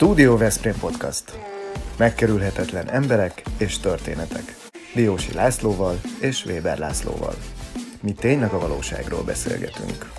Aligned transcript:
Studio 0.00 0.36
Veszprém 0.36 0.78
Podcast. 0.80 1.38
Megkerülhetetlen 1.98 2.88
emberek 2.88 3.42
és 3.58 3.78
történetek. 3.78 4.44
Diósi 4.94 5.32
Lászlóval 5.32 6.00
és 6.20 6.44
Weber 6.44 6.78
Lászlóval. 6.78 7.34
Mi 8.02 8.12
tényleg 8.12 8.52
a 8.52 8.58
valóságról 8.58 9.24
beszélgetünk. 9.24 10.12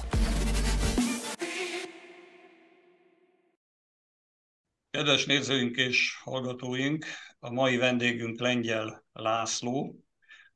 Kedves 4.89 5.25
nézőink 5.25 5.75
és 5.77 6.17
hallgatóink, 6.23 7.05
a 7.39 7.51
mai 7.51 7.77
vendégünk 7.77 8.39
Lengyel 8.39 9.05
László, 9.13 9.95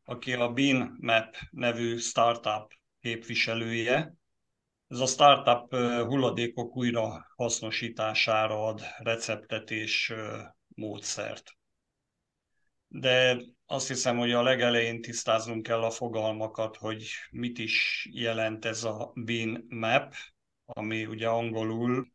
aki 0.04 0.34
a 0.34 0.52
Bean 0.52 0.98
Map 1.00 1.36
nevű 1.52 1.98
startup 1.98 2.74
képviselője, 3.00 4.16
ez 4.88 5.00
a 5.00 5.06
startup 5.06 5.76
hulladékok 6.08 6.76
újra 6.76 7.26
hasznosítására 7.36 8.66
ad 8.66 8.82
receptet 8.98 9.72
és 9.72 10.14
módszert. 10.68 11.52
De 12.88 13.42
azt 13.66 13.88
hiszem, 13.88 14.18
hogy 14.18 14.32
a 14.32 14.42
legelején 14.42 15.02
tisztáznunk 15.02 15.64
kell 15.64 15.84
a 15.84 15.90
fogalmakat, 15.90 16.76
hogy 16.76 17.08
mit 17.32 17.58
is 17.58 18.08
jelent 18.12 18.66
ez 18.66 18.84
a 18.84 19.12
Bean 19.16 19.66
Map, 19.70 20.14
ami 20.66 21.06
ugye 21.06 21.28
angolul 21.28 22.08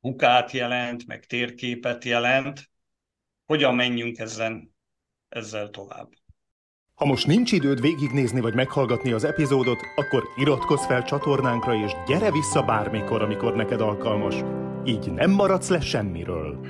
hukát 0.00 0.50
jelent, 0.50 1.06
meg 1.06 1.26
térképet 1.26 2.04
jelent. 2.04 2.70
Hogyan 3.44 3.74
menjünk 3.74 4.18
ezen, 4.18 4.74
ezzel 5.28 5.70
tovább? 5.70 6.08
Ha 6.96 7.04
most 7.04 7.26
nincs 7.26 7.52
időd 7.52 7.80
végignézni 7.80 8.40
vagy 8.40 8.54
meghallgatni 8.54 9.12
az 9.12 9.24
epizódot, 9.24 9.80
akkor 9.96 10.22
iratkozz 10.36 10.84
fel 10.84 11.02
csatornánkra 11.02 11.74
és 11.74 11.92
gyere 12.06 12.30
vissza 12.30 12.62
bármikor, 12.62 13.22
amikor 13.22 13.54
neked 13.54 13.80
alkalmas. 13.80 14.42
Így 14.84 15.12
nem 15.12 15.30
maradsz 15.30 15.70
le 15.70 15.80
semmiről. 15.80 16.60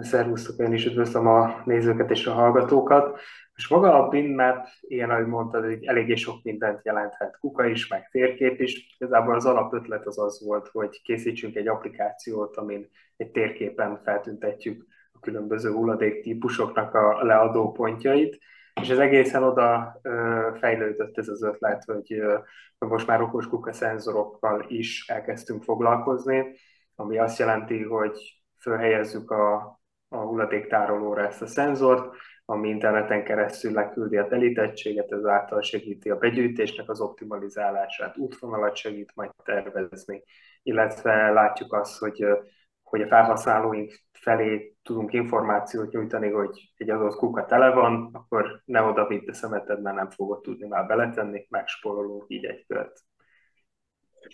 Szervusztok, 0.00 0.58
én 0.58 0.72
is 0.72 0.86
üdvözlöm 0.86 1.26
a 1.26 1.62
nézőket 1.64 2.10
és 2.10 2.26
a 2.26 2.32
hallgatókat. 2.32 3.20
És 3.54 3.68
maga 3.68 4.04
a 4.04 4.08
BinMap, 4.08 4.66
ilyen 4.80 5.10
ahogy 5.10 5.26
mondtad, 5.26 5.78
eléggé 5.82 6.14
sok 6.14 6.42
mindent 6.42 6.84
jelenthet. 6.84 7.38
Kuka 7.40 7.66
is, 7.66 7.88
meg 7.88 8.08
térkép 8.10 8.60
is. 8.60 8.96
Igazából 8.98 9.34
az 9.34 9.46
alapötlet 9.46 10.06
az 10.06 10.18
az 10.18 10.42
volt, 10.44 10.68
hogy 10.68 11.00
készítsünk 11.02 11.56
egy 11.56 11.68
applikációt, 11.68 12.56
amin 12.56 12.88
egy 13.16 13.30
térképen 13.30 14.00
feltüntetjük 14.04 14.86
a 15.12 15.18
különböző 15.20 15.70
hulladék 15.70 16.22
típusoknak 16.22 16.94
a 16.94 17.24
leadó 17.24 17.72
pontjait, 17.72 18.38
és 18.80 18.88
ez 18.88 18.98
egészen 18.98 19.42
oda 19.42 20.00
fejlődött 20.60 21.18
ez 21.18 21.28
az 21.28 21.42
ötlet, 21.42 21.84
hogy 21.84 22.22
most 22.78 23.06
már 23.06 23.22
okos 23.22 23.48
kuka 23.48 23.72
szenzorokkal 23.72 24.64
is 24.68 25.08
elkezdtünk 25.08 25.62
foglalkozni, 25.62 26.54
ami 26.94 27.18
azt 27.18 27.38
jelenti, 27.38 27.82
hogy 27.82 28.42
fölhelyezzük 28.60 29.30
a, 29.30 29.54
a 30.08 30.16
hulladéktárolóra 30.16 31.26
ezt 31.26 31.42
a 31.42 31.46
szenzort, 31.46 32.16
ami 32.44 32.68
interneten 32.68 33.24
keresztül 33.24 33.72
leküldi 33.72 34.16
a 34.16 34.26
telítettséget, 34.26 35.12
ezáltal 35.12 35.62
segíti 35.62 36.10
a 36.10 36.18
begyűjtésnek 36.18 36.88
az 36.88 37.00
optimalizálását, 37.00 38.16
útvonalat 38.16 38.76
segít 38.76 39.12
majd 39.14 39.30
tervezni, 39.44 40.22
illetve 40.62 41.30
látjuk 41.30 41.72
azt, 41.72 41.98
hogy 41.98 42.26
hogy 42.88 43.02
a 43.02 43.06
felhasználóink 43.06 43.92
felé 44.12 44.74
tudunk 44.82 45.12
információt 45.12 45.92
nyújtani, 45.92 46.30
hogy 46.30 46.72
egy 46.76 46.90
adott 46.90 47.16
kuka 47.16 47.44
tele 47.44 47.70
van, 47.70 48.10
akkor 48.12 48.62
ne 48.64 48.82
oda 48.82 49.06
vidd 49.06 49.28
a 49.28 49.34
szemeted, 49.34 49.82
mert 49.82 49.96
nem 49.96 50.10
fogod 50.10 50.40
tudni 50.40 50.66
már 50.66 50.86
beletenni, 50.86 51.46
megspórolunk 51.48 52.24
így 52.28 52.44
egy 52.44 52.64
kört. 52.68 53.00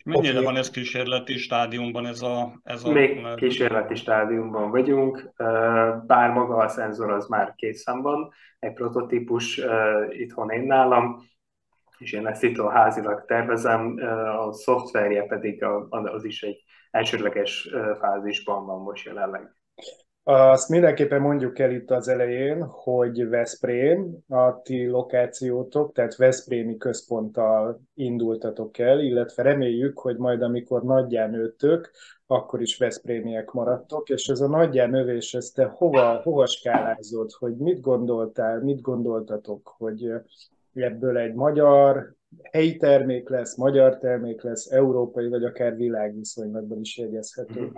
Mennyire 0.04 0.32
okay. 0.32 0.44
van 0.44 0.56
ez 0.56 0.70
kísérleti 0.70 1.36
stádiumban 1.36 2.06
ez 2.06 2.22
a... 2.22 2.60
Ez 2.62 2.84
a... 2.84 2.92
Még 2.92 3.34
kísérleti 3.34 3.94
stádiumban 3.94 4.70
vagyunk, 4.70 5.32
bár 6.06 6.30
maga 6.30 6.56
a 6.56 6.68
szenzor 6.68 7.10
az 7.10 7.26
már 7.26 7.54
készen 7.54 8.02
van, 8.02 8.32
egy 8.58 8.72
prototípus 8.72 9.60
itthon 10.08 10.50
én 10.50 10.62
nálam, 10.62 11.22
és 11.98 12.12
én 12.12 12.26
ezt 12.26 12.42
itt 12.42 12.58
a 12.58 12.70
házilag 12.70 13.24
tervezem, 13.24 13.98
a 14.38 14.52
szoftverje 14.52 15.22
pedig 15.22 15.64
az 15.88 16.24
is 16.24 16.42
egy 16.42 16.64
elsődleges 16.92 17.68
fázisban 18.00 18.66
van 18.66 18.80
most 18.80 19.06
jelenleg. 19.06 19.54
Azt 20.24 20.68
mindenképpen 20.68 21.20
mondjuk 21.20 21.58
el 21.58 21.70
itt 21.70 21.90
az 21.90 22.08
elején, 22.08 22.64
hogy 22.64 23.28
Veszprém, 23.28 24.18
a 24.28 24.62
ti 24.62 24.86
lokációtok, 24.86 25.92
tehát 25.92 26.16
Veszprémi 26.16 26.76
központtal 26.76 27.80
indultatok 27.94 28.78
el, 28.78 29.00
illetve 29.00 29.42
reméljük, 29.42 29.98
hogy 29.98 30.16
majd 30.16 30.42
amikor 30.42 30.82
nagyján 30.82 31.30
nőttök, 31.30 31.90
akkor 32.26 32.60
is 32.60 32.78
Veszprémiek 32.78 33.50
maradtok, 33.50 34.08
és 34.08 34.28
ez 34.28 34.40
a 34.40 34.48
nagyján 34.48 34.90
növés, 34.90 35.34
ezt 35.34 35.54
te 35.54 35.64
hova, 35.64 36.20
hova 36.22 36.46
skálázod, 36.46 37.30
hogy 37.32 37.56
mit 37.56 37.80
gondoltál, 37.80 38.60
mit 38.60 38.80
gondoltatok, 38.80 39.74
hogy 39.78 40.12
ebből 40.74 41.18
egy 41.18 41.34
magyar 41.34 42.14
helyi 42.50 42.76
termék 42.76 43.28
lesz, 43.28 43.56
magyar 43.56 43.98
termék 43.98 44.42
lesz, 44.42 44.70
európai 44.70 45.28
vagy 45.28 45.44
akár 45.44 45.76
világviszonylatban 45.76 46.80
is 46.80 46.98
jegyezhető. 46.98 47.72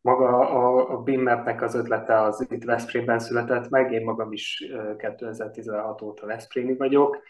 Maga 0.00 0.38
a, 0.38 0.90
a 0.90 1.02
BIM-nek 1.02 1.62
az 1.62 1.74
ötlete 1.74 2.20
az 2.20 2.46
itt 2.50 2.64
Veszprémben 2.64 3.18
született 3.18 3.68
meg, 3.68 3.92
én 3.92 4.04
magam 4.04 4.32
is 4.32 4.72
2016 4.98 6.02
óta 6.02 6.26
Veszprémi 6.26 6.76
vagyok. 6.76 7.22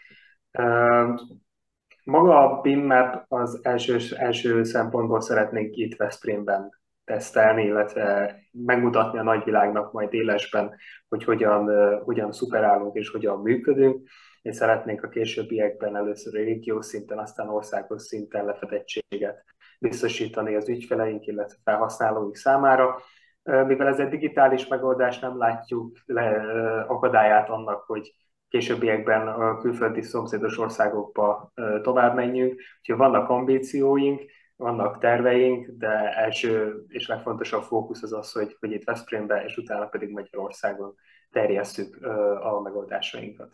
Maga 2.03 2.37
a 2.37 2.61
BIM-map 2.61 3.25
az 3.27 3.59
első, 3.61 3.97
első 4.15 4.63
szempontból 4.63 5.21
szeretnénk 5.21 5.75
itt 5.75 5.95
Veszprémben 5.95 6.69
tesztelni, 7.03 7.63
illetve 7.63 8.35
megmutatni 8.51 9.19
a 9.19 9.23
nagyvilágnak 9.23 9.91
majd 9.91 10.13
élesben, 10.13 10.75
hogy 11.09 11.23
hogyan, 11.23 11.69
hogyan 12.03 12.31
szuperálunk 12.31 12.95
és 12.95 13.09
hogyan 13.09 13.41
működünk 13.41 14.09
és 14.41 14.55
szeretnénk 14.55 15.03
a 15.03 15.09
későbbiekben 15.09 15.95
először 15.95 16.33
régió 16.33 16.81
szinten, 16.81 17.17
aztán 17.17 17.49
országos 17.49 18.01
szinten 18.01 18.45
lefedettséget 18.45 19.43
biztosítani 19.79 20.55
az 20.55 20.69
ügyfeleink, 20.69 21.25
illetve 21.25 21.57
felhasználóink 21.63 22.35
számára. 22.35 22.99
Mivel 23.43 23.87
ez 23.87 23.99
egy 23.99 24.09
digitális 24.09 24.67
megoldás, 24.67 25.19
nem 25.19 25.37
látjuk 25.37 25.97
le 26.05 26.41
akadályát 26.87 27.49
annak, 27.49 27.83
hogy 27.83 28.11
későbbiekben 28.49 29.27
a 29.27 29.57
külföldi 29.57 30.01
szomszédos 30.01 30.57
országokba 30.57 31.51
tovább 31.81 32.15
menjünk. 32.15 32.61
Úgyhogy 32.79 32.97
vannak 32.97 33.29
ambícióink, 33.29 34.21
vannak 34.55 34.99
terveink, 34.99 35.67
de 35.67 36.15
első 36.15 36.83
és 36.87 37.07
legfontosabb 37.07 37.61
fókusz 37.61 38.03
az 38.03 38.13
az, 38.13 38.31
hogy, 38.31 38.55
hogy 38.59 38.71
itt 38.71 38.83
Veszprémbe, 38.83 39.43
és 39.43 39.57
utána 39.57 39.85
pedig 39.85 40.11
Magyarországon 40.11 40.95
terjesszük 41.31 42.05
a 42.41 42.61
megoldásainkat. 42.61 43.51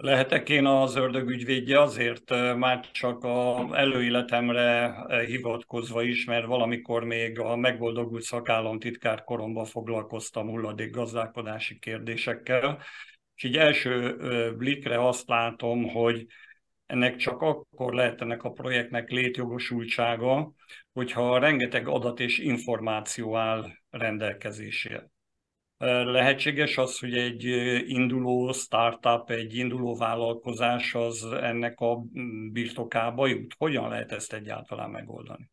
Lehetek 0.00 0.48
én 0.48 0.66
az 0.66 0.96
ördög 0.96 1.28
ügyvédje 1.28 1.80
azért 1.80 2.30
már 2.56 2.90
csak 2.90 3.24
a 3.24 3.68
előéletemre 3.72 4.94
hivatkozva 5.26 6.02
is, 6.02 6.24
mert 6.24 6.46
valamikor 6.46 7.04
még 7.04 7.38
a 7.38 7.56
megboldogult 7.56 8.22
szakállamtitkár 8.22 9.24
koromban 9.24 9.64
foglalkoztam 9.64 10.48
hulladék 10.48 10.90
gazdálkodási 10.90 11.78
kérdésekkel, 11.78 12.82
és 13.34 13.42
így 13.42 13.56
első 13.56 14.16
blikre 14.56 15.06
azt 15.06 15.28
látom, 15.28 15.88
hogy 15.88 16.26
ennek 16.86 17.16
csak 17.16 17.40
akkor 17.40 17.94
lehet 17.94 18.20
ennek 18.20 18.42
a 18.42 18.50
projektnek 18.50 19.10
létjogosultsága, 19.10 20.52
hogyha 20.92 21.38
rengeteg 21.38 21.88
adat 21.88 22.20
és 22.20 22.38
információ 22.38 23.36
áll 23.36 23.70
rendelkezésére. 23.90 25.10
Lehetséges 26.04 26.78
az, 26.78 26.98
hogy 26.98 27.14
egy 27.14 27.44
induló 27.86 28.52
startup, 28.52 29.30
egy 29.30 29.54
induló 29.54 29.96
vállalkozás 29.96 30.94
az 30.94 31.24
ennek 31.42 31.80
a 31.80 32.02
birtokába 32.52 33.26
jut? 33.26 33.54
Hogyan 33.58 33.88
lehet 33.88 34.12
ezt 34.12 34.32
egyáltalán 34.32 34.90
megoldani? 34.90 35.50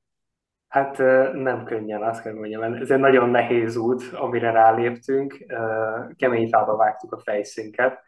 Hát 0.68 0.98
nem 1.34 1.64
könnyen, 1.64 2.04
azt 2.04 2.22
kell 2.22 2.34
mondjam. 2.34 2.74
Ez 2.74 2.92
egy 2.92 3.00
nagyon 3.00 3.30
nehéz 3.30 3.76
út, 3.76 4.04
amire 4.14 4.52
ráléptünk. 4.52 5.46
Kemény 6.16 6.48
fába 6.50 6.76
vágtuk 6.76 7.12
a 7.12 7.20
fejszínket. 7.20 8.04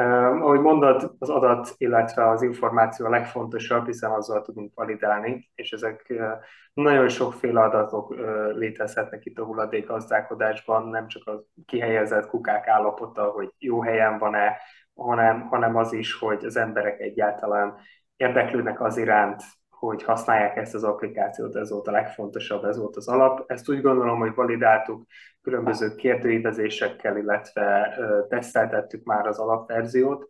Uh, 0.00 0.42
ahogy 0.42 0.60
mondod, 0.60 1.14
az 1.18 1.30
adat, 1.30 1.74
illetve 1.76 2.28
az 2.28 2.42
információ 2.42 3.06
a 3.06 3.10
legfontosabb, 3.10 3.86
hiszen 3.86 4.10
azzal 4.10 4.42
tudunk 4.42 4.74
validálni, 4.74 5.50
és 5.54 5.72
ezek 5.72 6.06
uh, 6.08 6.30
nagyon 6.72 7.08
sokféle 7.08 7.60
adatok 7.60 8.10
uh, 8.10 8.18
létezhetnek 8.56 9.24
itt 9.24 9.38
a 9.38 9.44
hulladékgazdálkodásban, 9.44 10.88
nem 10.88 11.06
csak 11.08 11.26
a 11.26 11.44
kihelyezett 11.66 12.26
kukák 12.26 12.66
állapota, 12.66 13.24
hogy 13.24 13.52
jó 13.58 13.82
helyen 13.82 14.18
van-e, 14.18 14.56
hanem, 14.94 15.40
hanem 15.40 15.76
az 15.76 15.92
is, 15.92 16.14
hogy 16.14 16.44
az 16.44 16.56
emberek 16.56 17.00
egyáltalán 17.00 17.76
érdeklődnek 18.16 18.80
az 18.80 18.96
iránt, 18.96 19.42
hogy 19.86 20.02
használják 20.02 20.56
ezt 20.56 20.74
az 20.74 20.84
applikációt, 20.84 21.56
ez 21.56 21.70
volt 21.70 21.86
a 21.86 21.90
legfontosabb, 21.90 22.64
ez 22.64 22.78
volt 22.78 22.96
az 22.96 23.08
alap. 23.08 23.50
Ezt 23.50 23.68
úgy 23.68 23.80
gondolom, 23.80 24.18
hogy 24.18 24.34
validáltuk 24.34 25.06
különböző 25.42 25.94
kérdőívezésekkel, 25.94 27.16
illetve 27.16 27.96
teszteltettük 28.28 29.04
már 29.04 29.26
az 29.26 29.38
alapverziót 29.38 30.28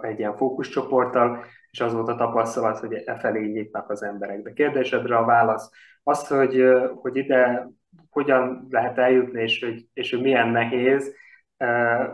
egy 0.00 0.18
ilyen 0.18 0.36
fókuszcsoporttal, 0.36 1.44
és 1.70 1.80
az 1.80 1.92
volt 1.92 2.08
a 2.08 2.14
tapasztalat, 2.14 2.78
hogy 2.78 2.92
e 2.92 3.18
felé 3.18 3.46
nyitnak 3.46 3.90
az 3.90 4.02
emberek. 4.02 4.42
De 4.42 4.52
kérdésedre 4.52 5.16
a 5.16 5.24
válasz 5.24 5.70
az, 6.02 6.26
hogy, 6.26 6.64
hogy 6.94 7.16
ide 7.16 7.68
hogyan 8.10 8.66
lehet 8.70 8.98
eljutni, 8.98 9.42
és 9.42 9.64
hogy, 9.64 9.88
és 9.92 10.10
hogy 10.10 10.20
milyen 10.20 10.48
nehéz, 10.48 11.14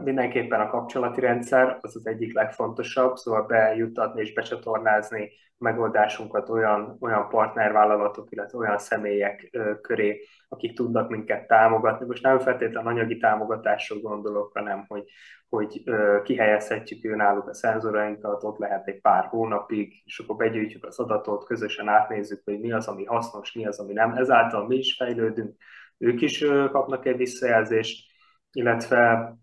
Mindenképpen 0.05 0.61
a 0.61 0.69
kapcsolati 0.69 1.21
rendszer 1.21 1.79
az 1.81 1.97
az 1.97 2.07
egyik 2.07 2.35
legfontosabb, 2.35 3.17
szóval 3.17 3.43
bejutatni 3.43 4.21
és 4.21 4.33
becsatornázni 4.33 5.31
a 5.59 5.65
megoldásunkat 5.65 6.49
olyan, 6.49 6.97
olyan 7.01 7.29
partnervállalatok, 7.29 8.31
illetve 8.31 8.59
olyan 8.59 8.79
személyek 8.79 9.59
köré, 9.83 10.21
akik 10.49 10.75
tudnak 10.75 11.09
minket 11.09 11.47
támogatni. 11.47 12.07
Most 12.07 12.23
nem 12.23 12.39
feltétlenül 12.39 12.91
anyagi 12.91 13.17
támogatásról 13.17 14.01
gondolok, 14.01 14.53
hanem 14.55 14.85
hogy, 14.89 15.05
hogy 15.49 15.83
kihelyezhetjük 16.23 17.05
ő 17.05 17.15
náluk 17.15 17.49
a 17.49 17.55
szenzorainkat, 17.55 18.45
ott 18.45 18.59
lehet 18.59 18.87
egy 18.87 19.01
pár 19.01 19.25
hónapig, 19.25 20.03
és 20.05 20.19
akkor 20.19 20.37
begyűjtjük 20.37 20.85
az 20.85 20.99
adatot, 20.99 21.45
közösen 21.45 21.89
átnézzük, 21.89 22.41
hogy 22.45 22.61
mi 22.61 22.73
az, 22.73 22.89
ami 22.89 23.05
hasznos, 23.05 23.53
mi 23.53 23.67
az, 23.67 23.79
ami 23.79 23.93
nem. 23.93 24.13
Ezáltal 24.13 24.67
mi 24.67 24.77
is 24.77 24.95
fejlődünk, 24.95 25.57
ők 25.99 26.21
is 26.21 26.45
kapnak 26.71 27.07
egy 27.07 27.17
visszajelzést, 27.17 28.15
illetve, 28.57 29.35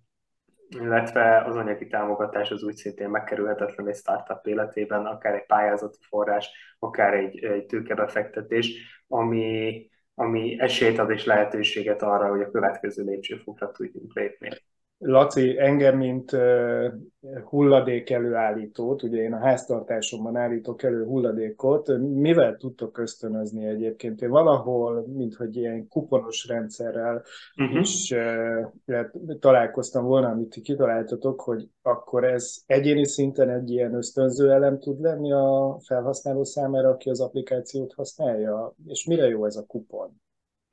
illetve 0.70 1.42
az 1.42 1.56
anyagi 1.56 1.88
támogatás 1.88 2.52
az 2.52 2.64
úgy 2.64 2.76
szintén 2.76 3.10
megkerülhetetlen 3.10 3.88
egy 3.88 3.96
startup 3.96 4.48
életében, 4.48 5.06
akár 5.06 5.34
egy 5.34 5.46
pályázati 5.46 5.98
forrás, 6.02 6.76
akár 6.80 7.14
egy, 7.14 7.44
egy 7.44 7.66
tőkebefektetés, 7.66 9.02
ami, 9.08 9.90
ami 10.16 10.60
esélyt 10.60 11.00
ad 11.00 11.10
és 11.10 11.26
lehetőséget 11.26 12.02
arra, 12.02 12.30
hogy 12.30 12.42
a 12.42 12.52
következő 12.52 13.04
lépcsőfokra 13.04 13.72
tudjunk 13.72 14.14
lépni. 14.14 14.50
Laci, 15.06 15.60
engem, 15.60 15.98
mint 15.98 16.38
hulladék 17.44 18.10
előállítót, 18.10 19.04
ugye 19.04 19.22
én 19.22 19.34
a 19.34 19.40
háztartásomban 19.40 20.36
állítok 20.36 20.84
elő 20.84 21.06
hulladékot, 21.06 21.98
mivel 21.98 22.56
tudtok 22.56 22.98
ösztönözni 22.98 23.66
egyébként? 23.66 24.22
Én 24.22 24.30
valahol, 24.30 25.06
mint 25.08 25.36
hogy 25.36 25.56
ilyen 25.56 25.88
kuponos 25.88 26.48
rendszerrel 26.48 27.24
uh-huh. 27.58 27.80
is 27.80 28.14
találkoztam 29.40 30.06
volna, 30.06 30.30
amit 30.30 30.50
ti 30.50 30.62
kitaláltatok, 30.62 31.42
hogy 31.42 31.70
akkor 31.82 32.24
ez 32.24 32.56
egyéni 32.66 33.06
szinten 33.06 33.50
egy 33.50 33.72
ilyen 33.72 33.94
ösztönző 33.94 34.52
elem 34.52 34.80
tud 34.80 35.02
lenni 35.02 35.32
a 35.32 35.78
felhasználó 35.86 36.44
számára, 36.44 36.90
aki 36.90 37.10
az 37.10 37.22
applikációt 37.22 37.94
használja, 37.94 38.74
és 38.88 39.06
mire 39.06 39.28
jó 39.28 39.46
ez 39.46 39.56
a 39.56 39.66
kupon? 39.66 40.22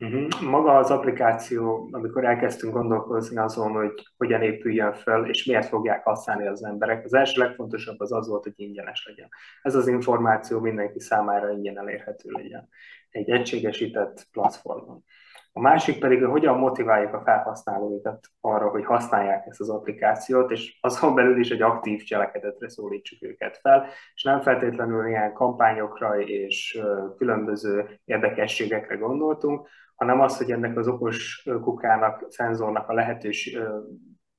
Uh-huh. 0.00 0.50
Maga 0.50 0.76
az 0.76 0.91
applikáció, 0.91 1.88
amikor 1.91 2.25
elkezdtünk 2.25 2.73
gondolkozni 2.73 3.37
azon, 3.38 3.73
hogy 3.73 3.93
hogyan 4.17 4.43
épüljön 4.43 4.93
fel, 4.93 5.26
és 5.26 5.44
miért 5.44 5.69
fogják 5.69 6.05
használni 6.05 6.47
az 6.47 6.64
emberek, 6.64 7.05
az 7.05 7.14
első 7.14 7.41
legfontosabb 7.41 8.00
az 8.00 8.12
az 8.12 8.29
volt, 8.29 8.43
hogy 8.43 8.52
ingyenes 8.56 9.06
legyen. 9.06 9.29
Ez 9.62 9.75
az 9.75 9.87
információ 9.87 10.61
mindenki 10.61 11.00
számára 11.00 11.50
ingyen 11.50 11.79
elérhető 11.79 12.31
legyen. 12.31 12.69
Egy 13.11 13.31
egységesített 13.31 14.26
platformon. 14.32 15.05
A 15.52 15.61
másik 15.61 15.99
pedig, 15.99 16.19
hogy 16.19 16.31
hogyan 16.31 16.58
motiváljuk 16.58 17.14
a 17.14 17.23
felhasználóikat 17.25 18.26
arra, 18.41 18.69
hogy 18.69 18.85
használják 18.85 19.47
ezt 19.47 19.61
az 19.61 19.70
applikációt, 19.70 20.50
és 20.50 20.79
azon 20.81 21.14
belül 21.14 21.38
is 21.38 21.50
egy 21.50 21.62
aktív 21.62 22.02
cselekedetre 22.02 22.69
szólítsuk 22.69 23.23
őket 23.23 23.56
fel, 23.56 23.87
és 24.14 24.23
nem 24.23 24.41
feltétlenül 24.41 25.06
ilyen 25.06 25.32
kampányokra 25.32 26.20
és 26.20 26.81
különböző 27.17 28.00
érdekességekre 28.05 28.94
gondoltunk, 28.94 29.69
hanem 30.00 30.20
az, 30.20 30.37
hogy 30.37 30.50
ennek 30.50 30.76
az 30.76 30.88
okos 30.88 31.49
kukának, 31.62 32.25
szenzornak 32.29 32.88
a 32.88 32.93
lehetőség, 32.93 33.58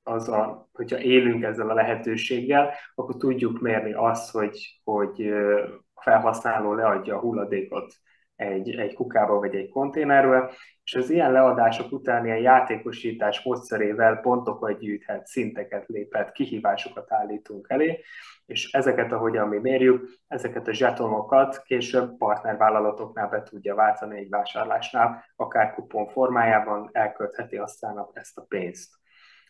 az 0.02 0.28
a, 0.28 0.68
hogyha 0.72 0.98
élünk 0.98 1.42
ezzel 1.42 1.70
a 1.70 1.74
lehetőséggel, 1.74 2.74
akkor 2.94 3.16
tudjuk 3.16 3.60
mérni 3.60 3.92
azt, 3.92 4.30
hogy, 4.30 4.80
hogy 4.84 5.28
a 5.94 6.02
felhasználó 6.02 6.74
leadja 6.74 7.16
a 7.16 7.20
hulladékot 7.20 7.94
egy, 8.36 8.70
egy 8.70 8.94
kukába 8.94 9.38
vagy 9.38 9.54
egy 9.54 9.68
konténerbe, 9.68 10.50
és 10.84 10.94
az 10.94 11.10
ilyen 11.10 11.32
leadások 11.32 11.92
után 11.92 12.24
ilyen 12.24 12.40
játékosítás 12.40 13.42
módszerével 13.42 14.16
pontokat 14.16 14.78
gyűjthet, 14.78 15.26
szinteket 15.26 15.86
léphet, 15.86 16.32
kihívásokat 16.32 17.12
állítunk 17.12 17.66
elé, 17.70 18.00
és 18.46 18.72
ezeket, 18.72 19.12
ahogyan 19.12 19.48
mi 19.48 19.58
mérjük, 19.58 20.08
ezeket 20.28 20.68
a 20.68 20.72
zsetonokat 20.72 21.62
később 21.62 22.16
partnervállalatoknál 22.16 23.28
be 23.28 23.42
tudja 23.42 23.74
váltani 23.74 24.18
egy 24.18 24.28
vásárlásnál, 24.28 25.24
akár 25.36 25.74
kupon 25.74 26.08
formájában 26.08 26.88
elköltheti 26.92 27.56
aztán 27.56 28.06
ezt 28.12 28.38
a 28.38 28.44
pénzt. 28.48 29.00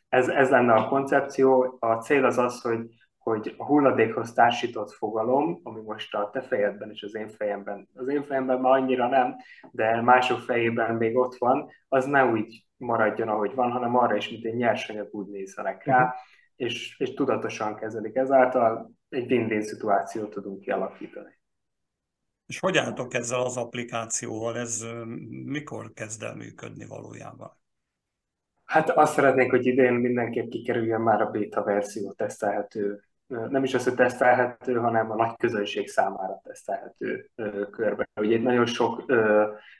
Ez, 0.08 0.28
ez 0.28 0.50
lenne 0.50 0.72
a 0.72 0.88
koncepció. 0.88 1.76
A 1.80 1.94
cél 1.94 2.24
az 2.24 2.38
az, 2.38 2.60
hogy 2.60 2.88
hogy 3.22 3.54
a 3.58 3.64
hulladékhoz 3.64 4.32
társított 4.32 4.90
fogalom, 4.90 5.60
ami 5.62 5.80
most 5.80 6.14
a 6.14 6.30
te 6.32 6.40
fejedben 6.40 6.90
és 6.90 7.02
az 7.02 7.14
én 7.14 7.28
fejemben, 7.28 7.88
az 7.94 8.08
én 8.08 8.22
fejemben 8.22 8.60
már 8.60 8.72
annyira 8.72 9.08
nem, 9.08 9.36
de 9.70 10.00
mások 10.00 10.38
fejében 10.38 10.94
még 10.94 11.16
ott 11.16 11.34
van, 11.34 11.70
az 11.88 12.04
ne 12.04 12.24
úgy 12.24 12.66
maradjon, 12.76 13.28
ahogy 13.28 13.54
van, 13.54 13.70
hanem 13.70 13.96
arra 13.96 14.16
is, 14.16 14.30
mint 14.30 14.44
egy 14.44 14.54
nyersanyag 14.54 15.08
úgy 15.10 15.26
nézzenek 15.26 15.84
rá, 15.84 16.02
uh-huh. 16.02 16.18
és, 16.56 16.98
és 16.98 17.14
tudatosan 17.14 17.76
kezelik. 17.76 18.16
Ezáltal 18.16 18.92
egy 19.08 19.32
win-win 19.32 19.62
szituációt 19.62 20.30
tudunk 20.30 20.60
kialakítani. 20.60 21.40
És 22.46 22.58
hogy 22.58 22.76
álltok 22.76 23.14
ezzel 23.14 23.40
az 23.40 23.56
applikációval? 23.56 24.58
Ez 24.58 24.86
mikor 25.44 25.92
kezd 25.92 26.22
el 26.22 26.34
működni 26.34 26.86
valójában? 26.86 27.60
Hát 28.64 28.90
azt 28.90 29.12
szeretnénk, 29.12 29.50
hogy 29.50 29.66
idén 29.66 29.92
mindenképp 29.92 30.50
kikerüljön 30.50 31.00
már 31.00 31.20
a 31.20 31.30
beta 31.30 31.62
verzió 31.62 32.12
tesztelhető 32.12 33.02
nem 33.48 33.64
is 33.64 33.74
az, 33.74 33.84
hogy 33.84 33.94
tesztelhető, 33.94 34.74
hanem 34.74 35.10
a 35.10 35.14
nagy 35.14 35.36
közönség 35.36 35.88
számára 35.88 36.40
tesztelhető 36.44 37.30
körben. 37.70 38.08
Ugye 38.20 38.36
itt 38.36 38.42
nagyon 38.42 38.66
sok 38.66 39.04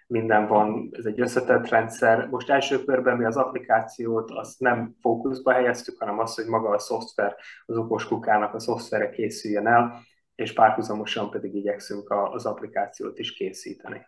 minden 0.07 0.47
van, 0.47 0.89
ez 0.93 1.05
egy 1.05 1.21
összetett 1.21 1.69
rendszer. 1.69 2.29
Most 2.29 2.51
első 2.51 2.85
körben 2.85 3.17
mi 3.17 3.25
az 3.25 3.37
applikációt 3.37 4.31
azt 4.31 4.61
nem 4.61 4.95
fókuszba 5.01 5.53
helyeztük, 5.53 5.99
hanem 5.99 6.19
azt, 6.19 6.37
hogy 6.37 6.47
maga 6.47 6.69
a 6.69 6.79
szoftver, 6.79 7.37
az 7.67 7.77
okos 7.77 8.07
kukának 8.07 8.55
a 8.55 8.59
szoftvere 8.59 9.11
készüljön 9.11 9.67
el, 9.67 10.01
és 10.35 10.53
párhuzamosan 10.53 11.31
pedig 11.31 11.55
igyekszünk 11.55 12.11
az 12.11 12.47
applikációt 12.47 13.19
is 13.19 13.33
készíteni. 13.33 14.07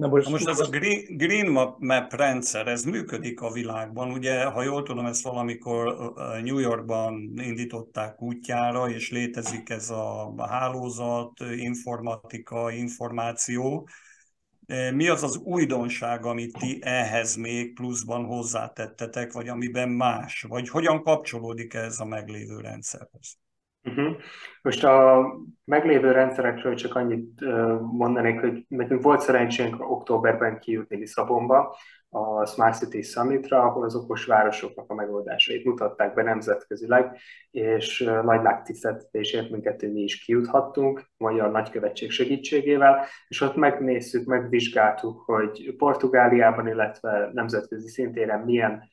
Na 0.00 0.08
most, 0.08 0.28
most 0.28 0.48
ez 0.48 0.60
a 0.60 0.68
green, 0.68 1.16
green 1.16 1.74
Map 1.78 2.14
rendszer, 2.14 2.66
ez 2.66 2.84
működik 2.84 3.40
a 3.40 3.52
világban. 3.52 4.10
Ugye, 4.10 4.44
ha 4.44 4.62
jól 4.62 4.82
tudom, 4.82 5.06
ezt 5.06 5.22
valamikor 5.22 6.12
New 6.42 6.58
Yorkban 6.58 7.32
indították 7.36 8.22
útjára, 8.22 8.90
és 8.90 9.10
létezik 9.10 9.70
ez 9.70 9.90
a 9.90 10.34
hálózat, 10.48 11.40
informatika, 11.56 12.70
információ. 12.70 13.88
Mi 14.94 15.08
az 15.08 15.22
az 15.22 15.36
újdonság, 15.36 16.24
amit 16.24 16.58
ti 16.58 16.78
ehhez 16.82 17.36
még 17.36 17.74
pluszban 17.74 18.24
hozzátettetek, 18.24 19.32
vagy 19.32 19.48
amiben 19.48 19.88
más? 19.88 20.44
Vagy 20.48 20.68
hogyan 20.68 21.02
kapcsolódik 21.02 21.74
ez 21.74 22.00
a 22.00 22.04
meglévő 22.04 22.60
rendszerhez? 22.60 23.38
Uh-huh. 23.84 24.16
Most 24.62 24.84
a 24.84 25.26
meglévő 25.64 26.12
rendszerekről 26.12 26.74
csak 26.74 26.94
annyit 26.94 27.40
mondanék, 27.92 28.40
hogy 28.40 28.64
nekünk 28.68 29.02
volt 29.02 29.20
szerencsénk 29.20 29.90
októberben 29.90 30.58
kijutni 30.58 30.96
Lisszabonba, 30.96 31.76
a 32.12 32.46
Smart 32.46 32.76
City 32.76 33.02
Summitra, 33.02 33.62
ahol 33.62 33.84
az 33.84 33.94
okos 33.94 34.24
városoknak 34.24 34.90
a 34.90 34.94
megoldásait 34.94 35.64
mutatták 35.64 36.14
be 36.14 36.22
nemzetközileg, 36.22 37.16
és 37.50 38.10
nagy 38.22 38.40
megtiszteltetésért 38.40 39.50
minket 39.50 39.82
mi 39.82 40.00
is 40.00 40.24
kijuthattunk, 40.24 41.10
Magyar 41.16 41.50
Nagykövetség 41.50 42.10
segítségével, 42.10 43.06
és 43.28 43.40
ott 43.40 43.56
megnéztük, 43.56 44.26
megvizsgáltuk, 44.26 45.20
hogy 45.20 45.74
Portugáliában, 45.76 46.68
illetve 46.68 47.30
nemzetközi 47.32 47.88
szintéren 47.88 48.40
milyen 48.40 48.88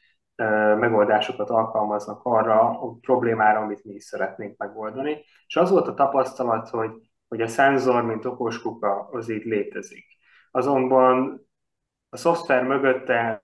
megoldásokat 0.80 1.50
alkalmaznak 1.50 2.20
arra 2.24 2.60
a 2.60 2.98
problémára, 3.02 3.60
amit 3.60 3.84
mi 3.84 3.94
is 3.94 4.04
szeretnénk 4.04 4.58
megoldani. 4.58 5.24
És 5.48 5.56
az 5.56 5.70
volt 5.70 5.88
a 5.88 5.94
tapasztalat, 5.94 6.70
hogy, 6.70 6.92
hogy 7.28 7.42
a 7.42 7.48
szenzor, 7.48 8.04
mint 8.04 8.26
okoskuka, 8.26 9.08
az 9.12 9.30
így 9.30 9.46
létezik. 9.46 10.06
Azonban 10.52 11.48
a 12.10 12.18
szoftver 12.18 12.64
mögötte 12.64 13.44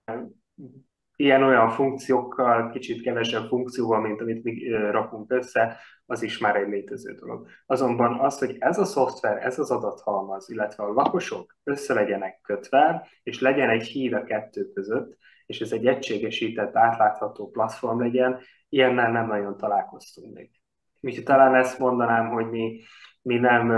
ilyen-olyan 1.15 1.69
funkciókkal, 1.69 2.69
kicsit 2.69 3.01
kevesebb 3.01 3.47
funkcióval, 3.47 4.01
mint 4.01 4.21
amit 4.21 4.43
mi 4.43 4.69
rakunk 4.69 5.31
össze, 5.31 5.77
az 6.05 6.21
is 6.21 6.37
már 6.37 6.55
egy 6.55 6.67
létező 6.67 7.13
dolog. 7.13 7.47
Azonban 7.65 8.19
az, 8.19 8.39
hogy 8.39 8.55
ez 8.59 8.77
a 8.77 8.85
szoftver, 8.85 9.45
ez 9.45 9.59
az 9.59 9.71
adathalmaz, 9.71 10.49
illetve 10.49 10.83
a 10.83 10.93
lakosok 10.93 11.55
össze 11.63 11.93
legyenek 11.93 12.39
kötve, 12.41 13.07
és 13.23 13.41
legyen 13.41 13.69
egy 13.69 13.83
híd 13.83 14.13
a 14.13 14.23
kettő 14.23 14.71
között, 14.73 15.17
és 15.45 15.61
ez 15.61 15.71
egy 15.71 15.85
egységesített, 15.85 16.75
átlátható 16.75 17.49
platform 17.49 17.99
legyen, 17.99 18.39
ilyennel 18.69 19.11
nem 19.11 19.27
nagyon 19.27 19.57
találkoztunk 19.57 20.33
még. 20.33 20.51
Úgyhogy 21.01 21.23
talán 21.23 21.55
ezt 21.55 21.79
mondanám, 21.79 22.29
hogy 22.29 22.49
mi, 22.49 22.81
mi 23.21 23.35
nem 23.37 23.69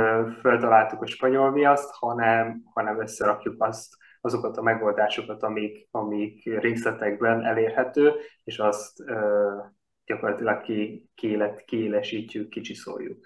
föltaláltuk 0.42 1.02
a 1.02 1.06
spanyol 1.06 1.52
viaszt, 1.52 1.90
hanem, 1.92 2.62
hanem 2.74 3.02
összerakjuk 3.02 3.64
azt, 3.64 3.96
azokat 4.22 4.58
a 4.58 4.62
megoldásokat, 4.62 5.44
amik, 5.44 5.88
amik 5.92 6.60
részletekben 6.60 7.46
elérhető, 7.46 8.12
és 8.44 8.60
azt 8.60 9.00
uh, 9.00 9.66
gyakorlatilag 10.06 10.62
ki, 10.62 11.10
kiélet, 11.16 11.64
kiélesítjük, 11.66 12.50
kicsiszoljuk. 12.50 13.26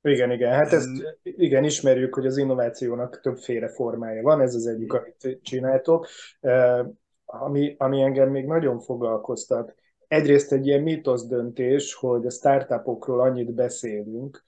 Igen, 0.00 0.30
igen. 0.30 0.52
Hát 0.52 0.72
ezt 0.72 0.88
igen, 1.22 1.64
ismerjük, 1.64 2.14
hogy 2.14 2.26
az 2.26 2.36
innovációnak 2.36 3.20
többféle 3.20 3.68
formája 3.68 4.22
van, 4.22 4.40
ez 4.40 4.54
az 4.54 4.66
egyik, 4.66 4.92
amit 4.92 5.38
csináltok. 5.42 6.06
Ami, 7.26 7.74
ami 7.78 8.02
engem 8.02 8.30
még 8.30 8.46
nagyon 8.46 8.80
foglalkoztat, 8.80 9.74
egyrészt 10.08 10.52
egy 10.52 10.66
ilyen 10.66 10.82
mítosz 10.82 11.26
döntés, 11.26 11.94
hogy 11.94 12.26
a 12.26 12.30
startupokról 12.30 13.20
annyit 13.20 13.54
beszélünk, 13.54 14.44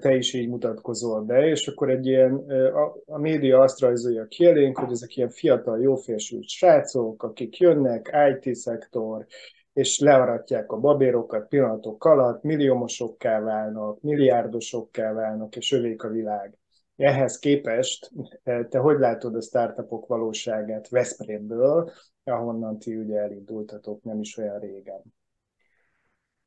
te 0.00 0.14
is 0.14 0.32
így 0.34 0.48
mutatkozol 0.48 1.22
be, 1.22 1.46
és 1.46 1.68
akkor 1.68 1.90
egy 1.90 2.06
ilyen, 2.06 2.34
a, 2.74 2.94
a 3.06 3.18
média 3.18 3.60
azt 3.60 3.80
rajzolja 3.80 4.26
ki 4.26 4.44
elénk, 4.44 4.78
hogy 4.78 4.90
ezek 4.90 5.16
ilyen 5.16 5.30
fiatal, 5.30 5.80
jófésült 5.80 6.48
srácok, 6.48 7.22
akik 7.22 7.58
jönnek, 7.58 8.16
IT-szektor, 8.34 9.26
és 9.72 9.98
learatják 9.98 10.72
a 10.72 10.76
babérokat 10.76 11.48
pillanatok 11.48 12.04
alatt, 12.04 12.42
milliómosokká 12.42 13.40
válnak, 13.40 14.00
milliárdosokká 14.00 15.12
válnak, 15.12 15.56
és 15.56 15.72
övék 15.72 16.02
a 16.02 16.08
világ. 16.08 16.58
Ehhez 16.96 17.38
képest 17.38 18.10
te 18.42 18.78
hogy 18.78 18.98
látod 18.98 19.34
a 19.34 19.40
startupok 19.40 20.06
valóságát 20.06 20.88
Veszprémből, 20.88 21.90
ahonnan 22.24 22.78
ti 22.78 22.96
ugye 22.96 23.20
elindultatok 23.20 24.02
nem 24.02 24.20
is 24.20 24.36
olyan 24.36 24.58
régen? 24.58 25.02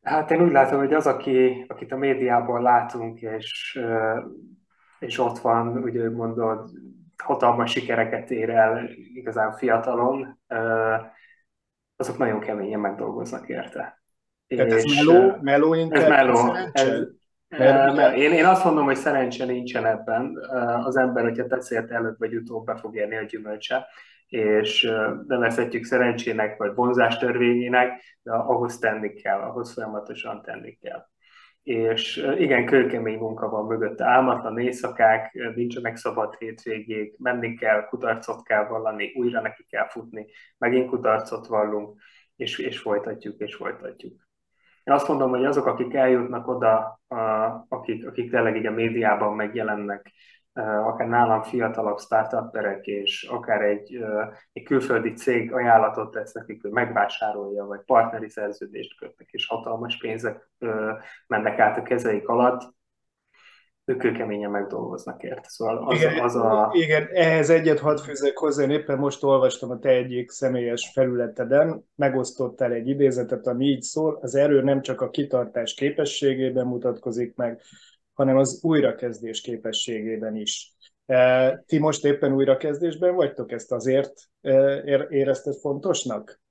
Hát 0.01 0.31
én 0.31 0.41
úgy 0.41 0.51
látom, 0.51 0.79
hogy 0.79 0.93
az, 0.93 1.07
aki, 1.07 1.65
akit 1.67 1.91
a 1.91 1.97
médiában 1.97 2.61
látunk, 2.61 3.21
és, 3.21 3.79
és 4.99 5.17
ott 5.17 5.37
van, 5.39 5.77
ugye 5.77 6.09
mondod, 6.09 6.69
hatalmas 7.17 7.71
sikereket 7.71 8.31
ér 8.31 8.49
el 8.49 8.89
igazán 9.13 9.53
fiatalon, 9.53 10.39
azok 11.95 12.17
nagyon 12.17 12.39
keményen 12.39 12.79
megdolgoznak 12.79 13.49
érte. 13.49 14.01
Tehát 14.47 14.71
és, 14.71 14.73
ez 14.73 15.05
meló, 15.05 15.35
meló 15.41 15.73
inkább? 15.73 16.01
Ez 16.01 16.07
meló. 16.07 16.53
Ez, 16.71 17.07
mert, 17.57 18.17
én, 18.17 18.31
én 18.31 18.45
azt 18.45 18.63
mondom, 18.63 18.85
hogy 18.85 18.95
szerencse 18.95 19.45
nincsen 19.45 19.85
ebben. 19.85 20.37
Az 20.83 20.97
ember, 20.97 21.23
hogyha 21.23 21.47
teszélt 21.47 21.91
előtt 21.91 22.17
vagy 22.17 22.35
utóbb 22.35 22.65
be 22.65 22.75
fog 22.75 22.95
érni 22.95 23.15
a 23.15 23.23
gyümölcse, 23.23 23.87
és 24.27 24.91
nevezhetjük 25.27 25.83
szerencsének 25.83 26.57
vagy 26.57 26.75
vonzástörvényének, 26.75 28.01
de 28.21 28.31
ahhoz 28.31 28.77
tenni 28.77 29.13
kell, 29.13 29.39
ahhoz 29.39 29.73
folyamatosan 29.73 30.41
tenni 30.41 30.77
kell. 30.81 31.07
És 31.63 32.27
igen, 32.37 32.65
kőkemény 32.65 33.17
munka 33.17 33.49
van 33.49 33.65
mögötte, 33.65 34.05
álmatlan 34.05 34.59
éjszakák, 34.59 35.33
nincsenek 35.55 35.95
szabad 35.95 36.35
hétvégék, 36.35 37.17
menni 37.17 37.55
kell, 37.55 37.85
kutarcot 37.85 38.43
kell 38.43 38.67
vallani, 38.67 39.13
újra 39.15 39.41
neki 39.41 39.65
kell 39.69 39.87
futni, 39.87 40.25
megint 40.57 40.89
kutarcot 40.89 41.47
vallunk, 41.47 41.99
és, 42.35 42.57
és 42.57 42.79
folytatjuk, 42.79 43.39
és 43.39 43.55
folytatjuk. 43.55 44.28
Én 44.83 44.93
azt 44.93 45.07
mondom, 45.07 45.29
hogy 45.29 45.45
azok, 45.45 45.65
akik 45.65 45.93
eljutnak 45.93 46.47
oda, 46.47 46.99
akik, 47.67 48.07
akik 48.07 48.31
tényleg 48.31 48.55
így 48.55 48.65
a 48.65 48.71
médiában 48.71 49.35
megjelennek, 49.35 50.11
akár 50.83 51.07
nálam 51.07 51.41
fiatalabb 51.41 51.99
startupperek, 51.99 52.85
és 52.85 53.23
akár 53.23 53.61
egy, 53.61 53.99
egy 54.53 54.63
külföldi 54.63 55.13
cég 55.13 55.53
ajánlatot 55.53 56.11
tesz 56.11 56.33
nekik, 56.33 56.61
hogy 56.61 56.71
megvásárolja, 56.71 57.65
vagy 57.65 57.81
partneri 57.85 58.29
szerződést 58.29 58.97
kötnek, 58.97 59.27
és 59.31 59.47
hatalmas 59.47 59.97
pénzek 59.97 60.49
mennek 61.27 61.59
át 61.59 61.77
a 61.77 61.81
kezeik 61.81 62.27
alatt, 62.27 62.77
ők 63.89 63.97
kőkeményen 63.97 64.51
megdolgoznak 64.51 65.23
érte. 65.23 65.47
Szóval 65.47 65.87
az, 65.87 65.97
igen, 65.97 66.19
az 66.19 66.35
a... 66.35 66.69
Igen, 66.73 67.07
ehhez 67.13 67.49
egyet 67.49 67.79
hadd 67.79 67.97
fűzek 67.97 68.37
hozzá, 68.37 68.63
én 68.63 68.69
éppen 68.69 68.97
most 68.97 69.23
olvastam 69.23 69.69
a 69.69 69.79
te 69.79 69.89
egyik 69.89 70.29
személyes 70.29 70.91
felületeden, 70.93 71.83
megosztottál 71.95 72.71
egy 72.71 72.87
idézetet, 72.87 73.47
ami 73.47 73.65
így 73.65 73.81
szól, 73.81 74.17
az 74.21 74.35
erő 74.35 74.61
nem 74.61 74.81
csak 74.81 75.01
a 75.01 75.09
kitartás 75.09 75.73
képességében 75.73 76.67
mutatkozik 76.67 77.35
meg, 77.35 77.61
hanem 78.13 78.37
az 78.37 78.59
újrakezdés 78.63 79.41
képességében 79.41 80.35
is. 80.35 80.73
E, 81.05 81.63
ti 81.67 81.77
most 81.77 82.05
éppen 82.05 82.33
újrakezdésben 82.33 83.15
vagytok, 83.15 83.51
ezt 83.51 83.71
azért 83.71 84.13
e, 84.41 84.81
érezted 85.09 85.55
fontosnak? 85.55 86.41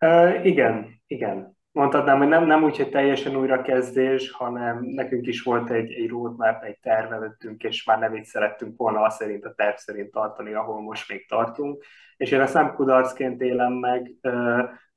Uh, 0.00 0.46
igen, 0.46 1.02
igen. 1.06 1.55
Mondhatnám, 1.76 2.18
hogy 2.18 2.28
nem, 2.28 2.46
nem 2.46 2.62
úgy, 2.62 2.76
hogy 2.76 2.90
teljesen 2.90 3.36
újrakezdés, 3.36 4.30
hanem 4.30 4.84
nekünk 4.84 5.26
is 5.26 5.42
volt 5.42 5.70
egy, 5.70 5.92
egy 5.92 6.08
roadmap, 6.08 6.62
egy 6.62 6.78
terv 6.78 7.12
előttünk, 7.12 7.62
és 7.62 7.84
már 7.84 8.14
így 8.14 8.24
szerettünk 8.24 8.76
volna 8.76 9.00
azt 9.00 9.16
szerint, 9.16 9.44
a 9.44 9.54
terv 9.54 9.76
szerint 9.76 10.10
tartani, 10.10 10.52
ahol 10.52 10.82
most 10.82 11.08
még 11.10 11.28
tartunk. 11.28 11.84
És 12.16 12.30
én 12.30 12.40
ezt 12.40 12.54
nem 12.54 12.74
kudarcként 12.74 13.40
élem 13.40 13.72
meg, 13.72 14.10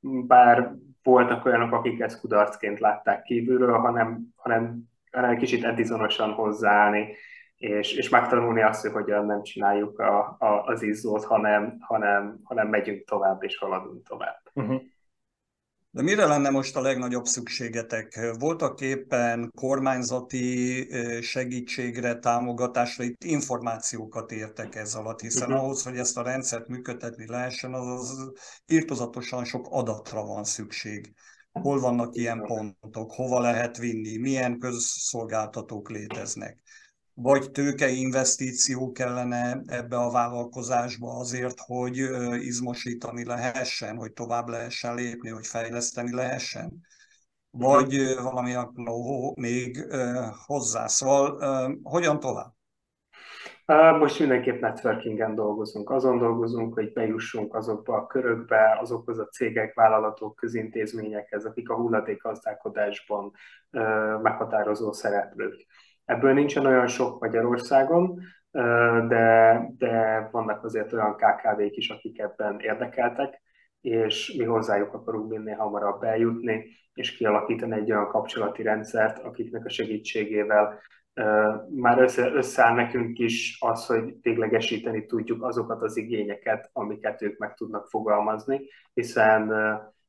bár 0.02 0.74
voltak 1.04 1.46
olyanok, 1.46 1.72
akik 1.72 2.00
ezt 2.00 2.20
kudarcként 2.20 2.80
látták 2.80 3.22
kívülről, 3.22 3.78
hanem, 3.78 4.22
hanem 4.36 4.90
egy 5.12 5.38
kicsit 5.38 5.64
edizonosan 5.64 6.32
hozzáállni, 6.32 7.16
és, 7.56 7.94
és 7.94 8.10
megtanulni 8.10 8.62
azt, 8.62 8.82
hogy 8.82 8.92
hogyan 8.92 9.26
nem 9.26 9.44
csináljuk 9.44 10.00
a, 10.00 10.36
a, 10.40 10.64
az 10.66 10.82
izzót, 10.82 11.24
hanem, 11.24 11.78
hanem, 11.80 12.40
hanem 12.44 12.68
megyünk 12.68 13.04
tovább, 13.04 13.44
és 13.44 13.58
haladunk 13.58 14.08
tovább. 14.08 14.42
Uh-huh. 14.54 14.82
De 15.92 16.02
mire 16.02 16.26
lenne 16.26 16.50
most 16.50 16.76
a 16.76 16.82
legnagyobb 16.82 17.26
szükségetek? 17.26 18.34
Voltak 18.40 18.82
éppen 18.82 19.52
kormányzati 19.56 20.88
segítségre, 21.22 22.20
támogatásra, 22.20 23.04
itt 23.04 23.24
információkat 23.24 24.32
értek 24.32 24.76
ez 24.76 24.96
alatt, 24.96 25.20
hiszen 25.20 25.48
uh-huh. 25.48 25.64
ahhoz, 25.64 25.84
hogy 25.84 25.98
ezt 25.98 26.18
a 26.18 26.24
rendszert 26.24 26.68
működtetni 26.68 27.28
lehessen, 27.28 27.74
az, 27.74 28.10
az 28.10 28.32
írtozatosan 28.68 29.46
sok 29.46 29.68
adatra 29.70 30.24
van 30.26 30.44
szükség 30.44 31.14
hol 31.52 31.80
vannak 31.80 32.16
ilyen 32.16 32.42
pontok, 32.42 33.12
hova 33.12 33.40
lehet 33.40 33.78
vinni, 33.78 34.18
milyen 34.18 34.60
közszolgáltatók 34.60 35.90
léteznek. 35.90 36.58
Vagy 37.22 37.52
tőkeinvestíció 37.52 38.92
kellene 38.92 39.62
ebbe 39.66 39.98
a 39.98 40.12
vállalkozásba 40.12 41.18
azért, 41.18 41.60
hogy 41.60 41.96
izmosítani 42.42 43.26
lehessen, 43.26 43.98
hogy 43.98 44.14
tovább 44.14 44.48
lehessen 44.48 44.96
lépni, 44.96 45.30
hogy 45.30 45.48
fejleszteni 45.48 46.16
lehessen. 46.16 46.82
Vagy 47.52 48.16
valami 48.22 48.54
no, 48.74 49.32
még 49.36 49.86
hozzá. 50.46 50.88
Szóval 50.88 51.40
hogyan 51.84 52.20
tovább? 52.20 52.54
Most 54.00 54.20
mindenképp 54.20 54.62
networkingen 54.62 55.36
dolgozunk. 55.36 55.90
Azon 55.90 56.18
dolgozunk, 56.18 56.74
hogy 56.74 56.94
bejussunk 56.94 57.56
azokba 57.56 57.96
a 57.96 58.08
körökbe, 58.08 58.78
azokhoz 58.82 59.20
a 59.20 59.28
cégek, 59.28 59.74
vállalatok, 59.74 60.36
közintézményekhez, 60.36 61.46
akik 61.46 61.70
a 61.70 61.76
hulladékgazdálkodásban 61.76 63.32
meghatározó 64.22 64.92
szereplők. 64.92 65.66
Ebből 66.10 66.34
nincsen 66.34 66.66
olyan 66.66 66.88
sok 66.88 67.20
Magyarországon, 67.20 68.20
de, 69.08 69.62
de 69.78 70.28
vannak 70.32 70.64
azért 70.64 70.94
olyan 70.94 71.16
KKV-k 71.16 71.78
is, 71.78 71.90
akik 71.90 72.20
ebben 72.20 72.60
érdekeltek, 72.60 73.42
és 73.82 74.34
mi 74.38 74.44
hozzájuk 74.44 74.94
akarunk 74.94 75.30
minél 75.30 75.56
hamarabb 75.56 76.04
eljutni, 76.04 76.66
és 76.94 77.18
kialakítani 77.18 77.76
egy 77.76 77.92
olyan 77.92 78.08
kapcsolati 78.08 78.64
rendszert, 78.64 79.20
akiknek 79.20 79.66
a 79.66 79.70
segítségével 79.70 80.82
már 81.76 82.00
össze, 82.00 82.32
összeáll 82.32 82.74
nekünk 82.74 83.20
is 83.20 83.58
az, 83.60 83.86
hogy 83.86 84.16
véglegesíteni 84.22 85.06
tudjuk 85.06 85.44
azokat 85.44 85.82
az 85.82 85.98
igényeket, 85.98 86.70
amiket 86.74 87.22
ők 87.22 87.38
meg 87.38 87.54
tudnak 87.54 87.88
fogalmazni, 87.88 88.62
hiszen, 88.94 89.42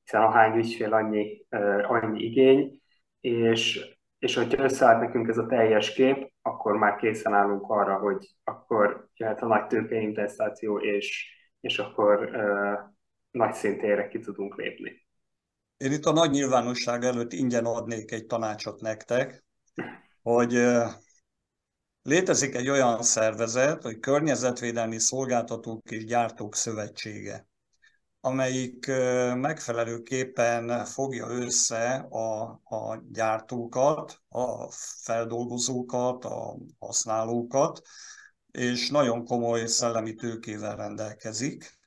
hiszen 0.05 0.23
ahány 0.23 0.59
ügyfél 0.59 0.93
annyi, 0.93 1.47
annyi 1.83 2.23
igény, 2.23 2.81
és, 3.21 3.99
és 4.21 4.35
hogyha 4.35 4.63
összeállt 4.63 5.01
nekünk 5.01 5.29
ez 5.29 5.39
a 5.39 5.47
teljes 5.47 5.93
kép, 5.93 6.33
akkor 6.43 6.77
már 6.77 6.97
készen 6.97 7.33
állunk 7.33 7.71
arra, 7.71 7.99
hogy 7.99 8.29
akkor 8.45 9.09
jöhet 9.15 9.43
a 9.43 9.47
nagy 9.47 9.67
tőkeinvestáció, 9.67 10.79
és, 10.79 11.35
és 11.61 11.79
akkor 11.79 12.25
uh, 12.25 12.79
nagy 13.31 13.55
szintére 13.55 14.09
ki 14.09 14.19
tudunk 14.19 14.57
lépni. 14.57 15.07
Én 15.77 15.93
itt 15.93 16.05
a 16.05 16.13
nagy 16.13 16.31
nyilvánosság 16.31 17.05
előtt 17.05 17.33
ingyen 17.33 17.65
adnék 17.65 18.13
egy 18.13 18.27
tanácsot 18.27 18.81
nektek, 18.81 19.45
hogy 20.23 20.53
létezik 22.03 22.55
egy 22.55 22.69
olyan 22.69 23.03
szervezet, 23.03 23.83
hogy 23.83 23.99
Környezetvédelmi 23.99 24.99
Szolgáltatók 24.99 25.91
és 25.91 26.05
Gyártók 26.05 26.55
Szövetsége, 26.55 27.49
amelyik 28.21 28.87
megfelelőképpen 29.35 30.85
fogja 30.85 31.27
össze 31.29 31.95
a, 32.11 32.43
a 32.65 33.03
gyártókat, 33.11 34.21
a 34.29 34.71
feldolgozókat, 35.03 36.25
a 36.25 36.57
használókat, 36.79 37.81
és 38.51 38.91
nagyon 38.91 39.25
komoly 39.25 39.67
szellemi 39.67 40.15
tőkével 40.15 40.77
rendelkezik, 40.77 41.79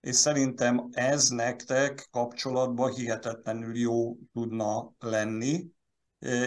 és 0.00 0.16
szerintem 0.16 0.88
ez 0.92 1.28
nektek 1.28 2.08
kapcsolatban 2.10 2.92
hihetetlenül 2.92 3.78
jó 3.78 4.16
tudna 4.32 4.92
lenni, 4.98 5.76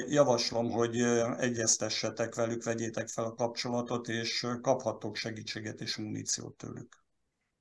Javaslom, 0.07 0.69
hogy 0.69 1.01
egyeztessetek 1.37 2.35
velük, 2.35 2.63
vegyétek 2.63 3.07
fel 3.07 3.23
a 3.23 3.33
kapcsolatot, 3.33 4.07
és 4.07 4.47
kaphattok 4.61 5.15
segítséget 5.15 5.81
és 5.81 5.97
muníciót 5.97 6.55
tőlük. 6.55 7.00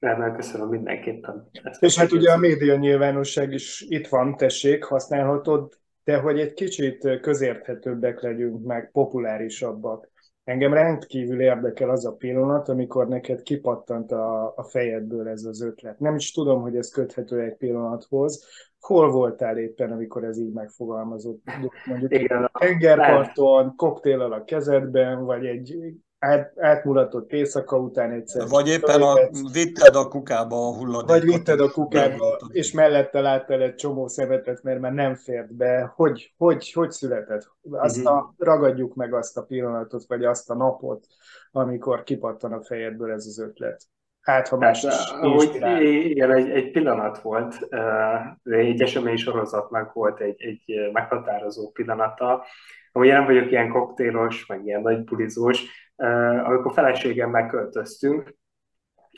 Nem, 0.00 0.34
köszönöm 0.36 0.68
mindenképpen. 0.68 1.48
Ezt 1.62 1.82
és 1.82 1.98
hát 1.98 2.12
ugye 2.12 2.32
a 2.32 2.36
média 2.36 2.76
nyilvánosság 2.76 3.52
is 3.52 3.84
itt 3.88 4.08
van, 4.08 4.36
tessék, 4.36 4.84
használhatod 4.84 5.80
de 6.10 6.16
hogy 6.16 6.40
egy 6.40 6.52
kicsit 6.52 7.20
közérthetőbbek 7.20 8.20
legyünk, 8.20 8.64
meg 8.64 8.90
populárisabbak. 8.92 10.08
Engem 10.44 10.74
rendkívül 10.74 11.40
érdekel 11.40 11.90
az 11.90 12.06
a 12.06 12.14
pillanat, 12.14 12.68
amikor 12.68 13.08
neked 13.08 13.42
kipattant 13.42 14.12
a, 14.12 14.52
a 14.56 14.62
fejedből 14.62 15.28
ez 15.28 15.44
az 15.44 15.62
ötlet. 15.62 15.98
Nem 15.98 16.14
is 16.14 16.32
tudom, 16.32 16.60
hogy 16.60 16.76
ez 16.76 16.90
köthető 16.90 17.40
egy 17.40 17.56
pillanathoz. 17.56 18.44
Hol 18.80 19.10
voltál 19.10 19.58
éppen, 19.58 19.92
amikor 19.92 20.24
ez 20.24 20.38
így 20.38 20.52
megfogalmazott? 20.52 21.42
Mondjuk 21.86 22.14
Igen, 22.14 22.50
tengerparton, 22.58 23.76
koktéllal 23.76 24.32
a 24.32 24.44
kezedben, 24.44 25.24
vagy 25.24 25.46
egy 25.46 25.78
át, 26.20 26.52
átmulatott 26.58 27.32
éjszaka 27.32 27.76
után 27.76 28.10
egyszer. 28.10 28.48
Vagy 28.48 28.68
éppen 28.68 29.02
a, 29.02 29.14
vitted 29.52 29.94
a 29.94 30.08
kukába 30.08 30.66
a 30.66 30.74
hulladékot. 30.74 31.08
Vagy 31.08 31.24
vitted 31.24 31.60
a 31.60 31.70
kukába, 31.70 32.38
és 32.48 32.72
mellette 32.72 33.20
láttál 33.20 33.62
egy 33.62 33.74
csomó 33.74 34.08
szemetet, 34.08 34.62
mert 34.62 34.80
már 34.80 34.92
nem 34.92 35.14
fért 35.14 35.54
be. 35.54 35.92
Hogy, 35.96 36.34
hogy, 36.36 36.72
hogy 36.72 36.90
született? 36.90 37.50
Azt 37.70 38.06
a, 38.06 38.34
ragadjuk 38.38 38.94
meg 38.94 39.14
azt 39.14 39.36
a 39.36 39.42
pillanatot, 39.42 40.04
vagy 40.06 40.24
azt 40.24 40.50
a 40.50 40.54
napot, 40.54 41.06
amikor 41.52 42.02
kipattan 42.02 42.52
a 42.52 42.62
fejedből 42.62 43.12
ez 43.12 43.26
az 43.26 43.38
ötlet. 43.38 43.82
Hát, 44.20 44.48
ha 44.48 44.56
más 44.56 44.84
hát, 44.84 45.80
igen, 45.80 46.32
egy, 46.32 46.50
egy 46.50 46.70
pillanat 46.70 47.20
volt, 47.20 47.68
egy 48.42 48.82
esemény 48.82 49.16
sorozatnak 49.16 49.92
volt 49.92 50.20
egy, 50.20 50.42
egy 50.42 50.90
meghatározó 50.92 51.70
pillanata, 51.70 52.44
Amúgy 52.92 53.08
nem 53.08 53.24
vagyok 53.24 53.50
ilyen 53.50 53.68
koktélos, 53.68 54.46
meg 54.46 54.66
ilyen 54.66 54.80
nagy 54.80 55.04
bulizós, 55.04 55.89
amikor 56.44 56.72
feleségemmel 56.72 57.46
költöztünk, 57.46 58.34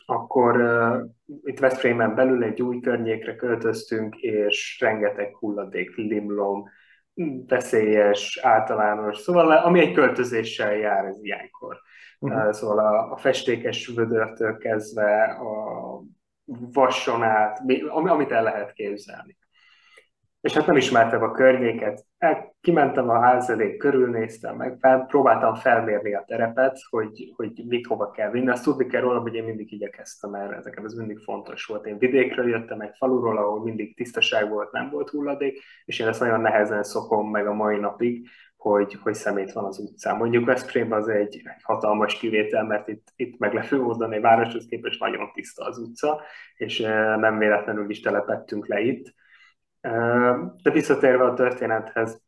akkor 0.06 0.60
uh, 0.60 1.08
itt 1.44 1.60
Westframen 1.60 2.14
belül 2.14 2.44
egy 2.44 2.62
új 2.62 2.80
környékre 2.80 3.36
költöztünk, 3.36 4.16
és 4.16 4.76
rengeteg 4.80 5.36
hulladék, 5.36 5.96
limlom, 5.96 6.68
veszélyes, 7.46 8.38
általános, 8.42 9.18
szóval 9.18 9.50
ami 9.50 9.80
egy 9.80 9.92
költözéssel 9.92 10.74
jár 10.74 11.04
ez 11.04 11.18
ilyenkor. 11.22 11.80
Uh-huh. 12.18 12.46
Uh, 12.46 12.52
szóval 12.52 12.78
a, 12.78 13.12
a 13.12 13.16
festékes 13.16 13.86
vödörtől 13.86 14.56
kezdve 14.56 15.22
a 15.24 16.02
vasson 16.72 17.22
át, 17.22 17.62
amit 17.90 18.30
el 18.30 18.42
lehet 18.42 18.72
képzelni 18.72 19.40
és 20.42 20.52
hát 20.52 20.66
nem 20.66 20.76
ismertem 20.76 21.22
a 21.22 21.30
környéket. 21.30 22.04
Hát 22.18 22.54
kimentem 22.60 23.08
a 23.08 23.20
ház 23.20 23.50
elé, 23.50 23.76
körülnéztem 23.76 24.56
meg, 24.56 24.76
fel, 24.80 25.04
próbáltam 25.08 25.54
felmérni 25.54 26.14
a 26.14 26.24
terepet, 26.26 26.78
hogy, 26.90 27.32
hogy 27.36 27.62
mit 27.66 27.86
hova 27.86 28.10
kell 28.10 28.30
vinni. 28.30 28.48
Azt 28.48 28.64
tudni 28.64 28.86
kell 28.86 29.00
róla, 29.00 29.20
hogy 29.20 29.34
én 29.34 29.44
mindig 29.44 29.72
igyekeztem 29.72 30.34
erre, 30.34 30.56
ezeket 30.56 30.84
ez 30.84 30.92
mindig 30.92 31.18
fontos 31.18 31.64
volt. 31.64 31.86
Én 31.86 31.98
vidékről 31.98 32.48
jöttem, 32.48 32.80
egy 32.80 32.96
faluról, 32.96 33.38
ahol 33.38 33.62
mindig 33.62 33.96
tisztaság 33.96 34.50
volt, 34.50 34.72
nem 34.72 34.90
volt 34.90 35.10
hulladék, 35.10 35.62
és 35.84 35.98
én 35.98 36.06
ezt 36.06 36.20
nagyon 36.20 36.40
nehezen 36.40 36.82
szokom 36.82 37.30
meg 37.30 37.46
a 37.46 37.54
mai 37.54 37.78
napig, 37.78 38.28
hogy, 38.56 38.94
hogy 39.02 39.14
szemét 39.14 39.52
van 39.52 39.64
az 39.64 39.78
utcán. 39.78 40.16
Mondjuk 40.16 40.44
Veszprém 40.44 40.92
az 40.92 41.08
egy, 41.08 41.40
egy 41.44 41.62
hatalmas 41.62 42.18
kivétel, 42.18 42.64
mert 42.64 42.88
itt, 42.88 43.12
itt 43.16 43.38
meglepő 43.38 43.80
módon 43.80 44.12
egy 44.12 44.20
városhoz 44.20 44.66
képest 44.68 45.00
nagyon 45.00 45.30
tiszta 45.34 45.64
az 45.64 45.78
utca, 45.78 46.20
és 46.56 46.80
eh, 46.80 47.16
nem 47.16 47.38
véletlenül 47.38 47.90
is 47.90 48.00
telepettünk 48.00 48.66
le 48.66 48.80
itt 48.80 49.20
de 50.62 50.70
visszatérve 50.70 51.24
a 51.24 51.34
történethez, 51.34 52.20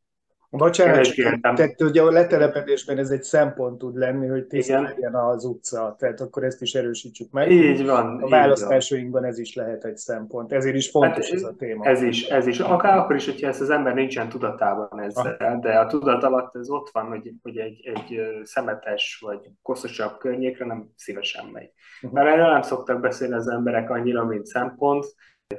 Bocsánat, 0.57 1.15
tehát 1.41 1.81
ugye 1.81 2.03
a 2.03 2.11
letelepedésben 2.11 2.99
ez 2.99 3.11
egy 3.11 3.23
szempont 3.23 3.79
tud 3.79 3.97
lenni, 3.97 4.27
hogy 4.27 4.47
tiszta 4.47 4.81
legyen 4.81 5.15
az 5.15 5.45
utca, 5.45 5.97
tehát 5.99 6.21
akkor 6.21 6.45
ezt 6.45 6.63
is 6.63 6.75
erősítsük 6.75 7.31
meg. 7.31 7.51
Így 7.51 7.87
van. 7.87 8.23
A 8.23 8.29
választásainkban 8.29 9.25
ez 9.25 9.39
is 9.39 9.55
lehet 9.55 9.85
egy 9.85 9.97
szempont, 9.97 10.53
ezért 10.53 10.75
is 10.75 10.91
fontos 10.91 11.31
hát, 11.31 11.35
ez 11.35 11.43
a 11.43 11.55
téma. 11.59 11.85
Ez 11.85 12.03
is, 12.03 12.29
ez 12.29 12.47
is. 12.47 12.61
Akár 12.61 12.99
akkor 12.99 13.17
is, 13.17 13.25
hogyha 13.25 13.49
ezt 13.49 13.61
az 13.61 13.71
ember 13.71 13.95
nincsen 13.95 14.29
tudatában 14.29 15.01
ezzel, 15.01 15.37
ah. 15.39 15.61
de 15.61 15.79
a 15.79 15.87
tudat 15.87 16.23
alatt 16.23 16.57
ez 16.57 16.69
ott 16.69 16.91
van, 16.93 17.07
hogy, 17.07 17.33
hogy 17.43 17.57
egy, 17.57 17.93
egy 17.95 18.21
szemetes 18.43 19.19
vagy 19.25 19.51
koszosabb 19.63 20.19
környékre 20.19 20.67
nem 20.67 20.91
szívesen 20.97 21.47
megy. 21.53 21.71
Uh-huh. 22.03 22.13
Mert 22.13 22.37
erről 22.37 22.53
nem 22.53 22.63
szoktak 22.63 23.01
beszélni 23.01 23.35
az 23.35 23.49
emberek 23.49 23.91
annyira, 23.91 24.25
mint 24.25 24.47
szempont, 24.47 25.05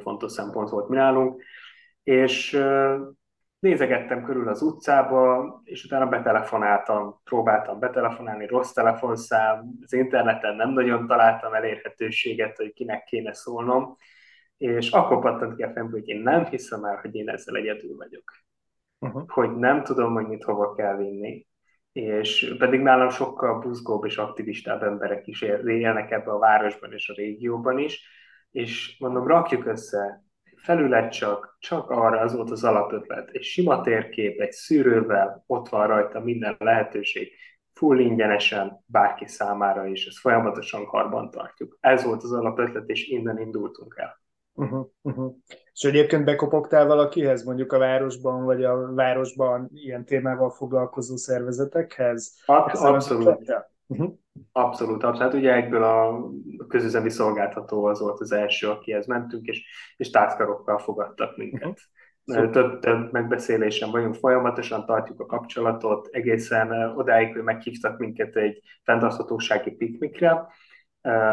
fontos 0.01 0.31
szempont 0.31 0.69
volt 0.69 0.89
mi 0.89 0.95
nálunk, 0.95 1.41
és 2.05 2.59
nézegettem 3.59 4.23
körül 4.23 4.47
az 4.47 4.61
utcába, 4.61 5.61
és 5.63 5.83
utána 5.83 6.05
betelefonáltam, 6.05 7.21
próbáltam 7.23 7.79
betelefonálni, 7.79 8.47
rossz 8.47 8.71
telefonszám, 8.71 9.69
az 9.81 9.93
interneten 9.93 10.55
nem 10.55 10.69
nagyon 10.69 11.07
találtam 11.07 11.53
elérhetőséget, 11.53 12.57
hogy 12.57 12.73
kinek 12.73 13.03
kéne 13.03 13.33
szólnom, 13.33 13.95
és 14.57 14.91
akkor 14.91 15.19
pattant 15.19 15.55
ki 15.55 15.63
a 15.63 15.71
fenn, 15.71 15.89
hogy 15.89 16.07
én 16.07 16.21
nem 16.21 16.45
hiszem 16.45 16.83
el, 16.83 16.99
hogy 17.01 17.15
én 17.15 17.29
ezzel 17.29 17.55
egyedül 17.55 17.95
vagyok. 17.95 18.31
Uh-huh. 18.99 19.23
Hogy 19.27 19.55
nem 19.55 19.83
tudom, 19.83 20.13
hogy 20.13 20.27
mit 20.27 20.43
hova 20.43 20.73
kell 20.73 20.97
vinni. 20.97 21.47
És 21.91 22.55
pedig 22.57 22.81
nálam 22.81 23.09
sokkal 23.09 23.59
buzgóbb 23.59 24.05
és 24.05 24.17
aktivistább 24.17 24.83
emberek 24.83 25.27
is 25.27 25.41
élnek 25.65 26.11
ebbe 26.11 26.31
a 26.31 26.39
városban 26.39 26.93
és 26.93 27.09
a 27.09 27.13
régióban 27.13 27.77
is, 27.77 28.07
és 28.51 28.97
mondom, 28.99 29.27
rakjuk 29.27 29.65
össze 29.65 30.24
felület 30.65 31.11
csak, 31.11 31.57
csak 31.59 31.89
arra 31.89 32.19
az 32.19 32.35
volt 32.35 32.51
az 32.51 32.63
alapötlet. 32.63 33.29
Egy 33.31 33.43
sima 33.43 33.81
térkép, 33.81 34.39
egy 34.39 34.51
szűrővel, 34.51 35.43
ott 35.47 35.69
van 35.69 35.87
rajta 35.87 36.19
minden 36.19 36.55
lehetőség, 36.59 37.31
full 37.73 37.99
ingyenesen 37.99 38.83
bárki 38.85 39.27
számára, 39.27 39.87
és 39.87 40.07
ezt 40.07 40.17
folyamatosan 40.17 40.85
karban 40.85 41.29
tartjuk. 41.29 41.77
Ez 41.79 42.03
volt 42.03 42.23
az 42.23 42.31
alapötlet, 42.31 42.89
és 42.89 43.07
innen 43.07 43.39
indultunk 43.39 43.95
el. 43.97 44.23
Uh-huh, 44.53 44.87
uh-huh. 45.01 45.33
És 45.73 45.83
egyébként 45.83 46.25
bekopogtál 46.25 46.85
valakihez, 46.85 47.43
mondjuk 47.43 47.71
a 47.71 47.77
városban, 47.77 48.43
vagy 48.43 48.63
a 48.63 48.93
városban 48.93 49.69
ilyen 49.73 50.05
témával 50.05 50.49
foglalkozó 50.49 51.15
szervezetekhez? 51.15 52.41
abszolút. 52.45 53.74
Uh-huh. 53.87 54.13
Abszolút, 54.51 55.03
abszolút. 55.03 55.17
Hát 55.21 55.33
ugye 55.33 55.53
egyből 55.53 55.83
a 55.83 56.29
közüzemi 56.67 57.09
szolgáltató 57.09 57.85
az 57.85 57.99
volt 57.99 58.19
az 58.19 58.31
első, 58.31 58.69
akihez 58.69 59.07
mentünk, 59.07 59.47
és, 59.47 59.65
és 59.97 60.09
tártkarokkal 60.09 60.77
fogadtak 60.77 61.37
minket. 61.37 61.79
Uh-huh. 62.25 62.49
Több, 62.49 62.79
több 62.79 63.11
megbeszélésen 63.11 63.91
vagyunk, 63.91 64.15
folyamatosan 64.15 64.85
tartjuk 64.85 65.19
a 65.19 65.25
kapcsolatot, 65.25 66.07
egészen 66.11 66.71
odáig, 66.95 67.33
hogy 67.33 67.43
meghívtak 67.43 67.97
minket 67.97 68.35
egy 68.35 68.61
fenntarthatósági 68.83 69.71
piknikre, 69.71 70.47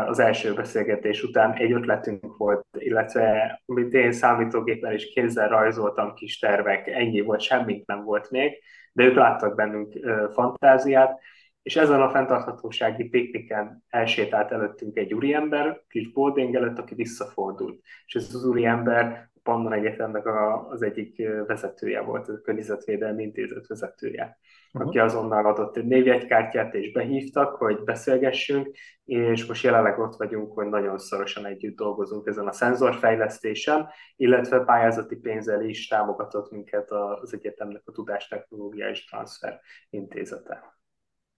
az 0.07 0.19
első 0.19 0.55
beszélgetés 0.55 1.23
után 1.23 1.53
egy 1.53 1.73
ötletünk 1.73 2.37
volt, 2.37 2.67
illetve 2.79 3.63
amit 3.67 3.93
én 3.93 4.13
számítógépen 4.13 4.93
és 4.93 5.13
kézzel 5.13 5.49
rajzoltam 5.49 6.15
kis 6.15 6.39
tervek, 6.39 6.87
ennyi 6.87 7.21
volt, 7.21 7.41
semmit 7.41 7.87
nem 7.87 8.05
volt 8.05 8.31
még, 8.31 8.53
de 8.93 9.05
ők 9.05 9.15
láttak 9.15 9.55
bennünk 9.55 9.93
fantáziát, 10.33 11.21
és 11.63 11.77
ezen 11.77 12.01
a 12.01 12.11
fenntarthatósági 12.11 13.05
pikniken 13.05 13.85
elsétált 13.89 14.51
előttünk 14.51 14.97
egy 14.97 15.15
úriember, 15.15 15.83
kis 15.89 16.13
boarding 16.13 16.55
előtt, 16.55 16.79
aki 16.79 16.95
visszafordult. 16.95 17.81
És 18.07 18.15
ez 18.15 18.35
az 18.35 18.45
úriember 18.45 19.31
a 19.35 19.41
Pannon 19.43 19.73
Egyetemnek 19.73 20.27
a, 20.27 20.69
az 20.69 20.83
egyik 20.83 21.23
vezetője 21.47 22.01
volt, 22.01 22.29
a 22.29 22.41
Környezetvédelmi 22.41 23.23
Intézet 23.23 23.67
vezetője, 23.67 24.39
uh-huh. 24.73 24.89
aki 24.89 24.99
azonnal 24.99 25.47
adott 25.47 25.77
egy 25.77 25.85
névjegykártyát, 25.85 26.75
és 26.75 26.93
behívtak, 26.93 27.55
hogy 27.55 27.85
beszélgessünk, 27.85 28.77
és 29.05 29.47
most 29.47 29.65
jelenleg 29.65 29.99
ott 29.99 30.17
vagyunk, 30.17 30.53
hogy 30.53 30.67
nagyon 30.67 30.99
szorosan 30.99 31.47
együtt 31.47 31.77
dolgozunk 31.77 32.27
ezen 32.27 32.47
a 32.47 32.53
szenzorfejlesztésen, 32.53 33.89
illetve 34.17 34.61
pályázati 34.61 35.17
pénzzel 35.17 35.65
is 35.65 35.89
támogatott 35.89 36.51
minket 36.51 36.91
az 36.91 37.35
egyetemnek 37.35 37.83
a 37.85 37.93
Tudástechnológia 37.93 38.89
és 38.89 39.05
Transfer 39.05 39.61
Intézete. 39.91 40.81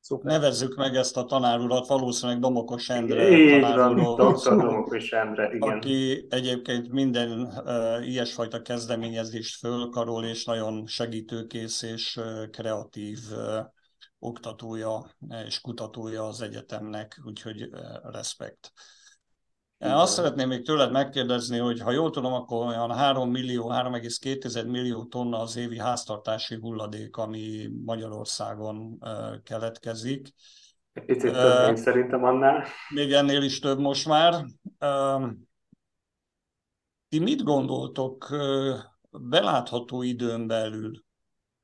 Szuper. 0.05 0.33
Nevezzük 0.33 0.75
meg 0.75 0.97
ezt 0.97 1.17
a 1.17 1.25
tanárulat, 1.25 1.87
valószínűleg 1.87 2.41
Domokos 2.41 2.89
Endre 2.89 3.29
Így 3.31 3.61
van, 3.61 3.95
Dr. 3.95 4.57
Domokos 4.57 5.11
Endre, 5.13 5.51
igen. 5.53 5.77
Aki 5.77 6.27
egyébként 6.31 6.93
minden 6.93 7.41
uh, 7.41 8.09
ilyesfajta 8.09 8.63
kezdeményezést 8.63 9.59
fölkarol, 9.59 10.25
és 10.25 10.45
nagyon 10.45 10.87
segítőkész 10.87 11.83
és 11.83 12.17
uh, 12.17 12.51
kreatív 12.51 13.19
uh, 13.33 13.65
oktatója 14.19 15.11
és 15.47 15.61
kutatója 15.61 16.27
az 16.27 16.41
egyetemnek, 16.41 17.21
úgyhogy 17.25 17.63
uh, 17.63 17.79
respekt. 18.13 18.73
Azt 19.93 20.13
szeretném 20.13 20.49
még 20.49 20.65
tőled 20.65 20.93
megkérdezni, 20.93 21.59
hogy 21.59 21.81
ha 21.81 21.91
jól 21.91 22.11
tudom, 22.11 22.33
akkor 22.33 22.67
olyan 22.67 22.91
3 22.91 23.31
millió, 23.31 23.71
3,2 23.71 24.71
millió 24.71 25.05
tonna 25.05 25.41
az 25.41 25.57
évi 25.57 25.79
háztartási 25.79 26.55
hulladék, 26.55 27.17
ami 27.17 27.71
Magyarországon 27.85 28.99
keletkezik. 29.45 30.29
Picit 31.07 31.33
több, 31.33 31.71
uh, 31.71 31.75
szerintem 31.75 32.25
annál. 32.25 32.65
Még 32.95 33.13
ennél 33.13 33.43
is 33.43 33.59
több 33.59 33.79
most 33.79 34.09
már. 34.09 34.45
Uh, 34.81 35.31
ti 37.09 37.19
mit 37.19 37.43
gondoltok 37.43 38.37
belátható 39.11 40.03
időn 40.03 40.47
belül? 40.47 41.04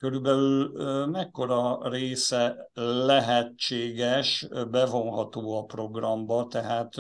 Körülbelül 0.01 0.73
mekkora 1.07 1.89
része 1.89 2.71
lehetséges, 3.07 4.49
bevonható 4.71 5.59
a 5.59 5.65
programba, 5.65 6.47
tehát 6.47 6.91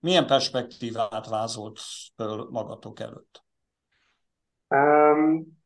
milyen 0.00 0.26
perspektívát 0.26 1.28
vázolt 1.28 1.80
föl 2.16 2.48
magatok 2.50 3.00
előtt? 3.00 3.44
Um, 4.68 5.60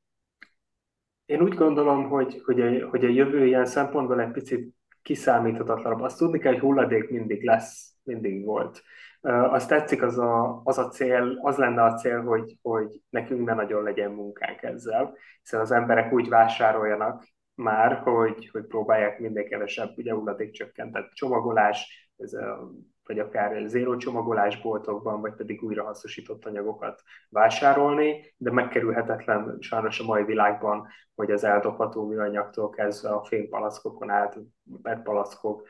Én 1.26 1.42
úgy 1.42 1.54
gondolom, 1.54 2.08
hogy, 2.08 2.42
hogy, 2.44 2.60
a, 2.60 2.88
hogy 2.88 3.04
a 3.04 3.08
jövő 3.08 3.46
ilyen 3.46 3.66
szempontból 3.66 4.20
egy 4.20 4.30
picit 4.30 4.74
kiszámíthatatlanabb. 5.02 6.00
Azt 6.00 6.18
tudni 6.18 6.38
kell, 6.38 6.52
hogy 6.52 6.60
hulladék 6.60 7.10
mindig 7.10 7.44
lesz, 7.44 7.94
mindig 8.02 8.44
volt. 8.44 8.82
Azt 9.20 9.68
tetszik 9.68 10.02
az 10.02 10.18
a, 10.18 10.60
az 10.64 10.78
a 10.78 10.88
cél, 10.88 11.38
az 11.42 11.56
lenne 11.56 11.82
a 11.82 11.94
cél, 11.94 12.22
hogy, 12.22 12.58
hogy 12.62 13.00
nekünk 13.08 13.46
ne 13.46 13.54
nagyon 13.54 13.82
legyen 13.82 14.10
munkánk 14.10 14.62
ezzel, 14.62 15.14
hiszen 15.42 15.60
az 15.60 15.70
emberek 15.70 16.12
úgy 16.12 16.28
vásároljanak 16.28 17.24
már, 17.54 17.98
hogy, 17.98 18.48
hogy 18.52 18.64
próbálják 18.64 19.18
minden 19.18 19.48
kevesebb 19.48 19.92
ugye 19.96 20.12
hulladékcsökkentett 20.12 21.10
csomagolás, 21.12 22.10
ez 22.16 22.32
a 22.32 22.70
vagy 23.06 23.18
akár 23.18 23.62
zéró 23.66 23.96
csomagolás 23.96 24.60
boltokban, 24.60 25.20
vagy 25.20 25.34
pedig 25.34 25.62
újrahasznosított 25.62 26.44
anyagokat 26.44 27.02
vásárolni, 27.28 28.34
de 28.36 28.50
megkerülhetetlen 28.50 29.56
sajnos 29.60 30.00
a 30.00 30.04
mai 30.04 30.24
világban, 30.24 30.86
hogy 31.14 31.30
az 31.30 31.44
eldobható 31.44 32.06
műanyagtól 32.06 32.70
kezdve 32.70 33.08
a 33.08 33.24
fénypalackokon 33.24 34.10
át, 34.10 34.38
petpalackok 34.82 35.68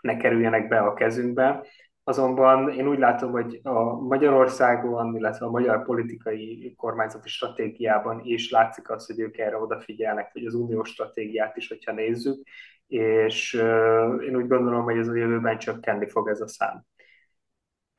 ne 0.00 0.16
kerüljenek 0.16 0.68
be 0.68 0.78
a 0.78 0.94
kezünkbe. 0.94 1.66
Azonban 2.10 2.70
én 2.70 2.88
úgy 2.88 2.98
látom, 2.98 3.30
hogy 3.30 3.60
a 3.62 4.00
Magyarországon, 4.00 5.16
illetve 5.16 5.46
a 5.46 5.50
magyar 5.50 5.84
politikai 5.84 6.74
kormányzati 6.76 7.28
stratégiában 7.28 8.20
is 8.24 8.50
látszik 8.50 8.90
az, 8.90 9.06
hogy 9.06 9.20
ők 9.20 9.38
erre 9.38 9.56
odafigyelnek, 9.56 10.32
hogy 10.32 10.44
az 10.44 10.54
uniós 10.54 10.88
stratégiát 10.88 11.56
is, 11.56 11.68
hogyha 11.68 11.92
nézzük, 11.92 12.42
és 12.86 13.54
én 14.28 14.36
úgy 14.36 14.48
gondolom, 14.48 14.84
hogy 14.84 14.98
ez 14.98 15.08
a 15.08 15.14
jövőben 15.14 15.58
csökkenni 15.58 16.08
fog 16.08 16.28
ez 16.28 16.40
a 16.40 16.48
szám. 16.48 16.84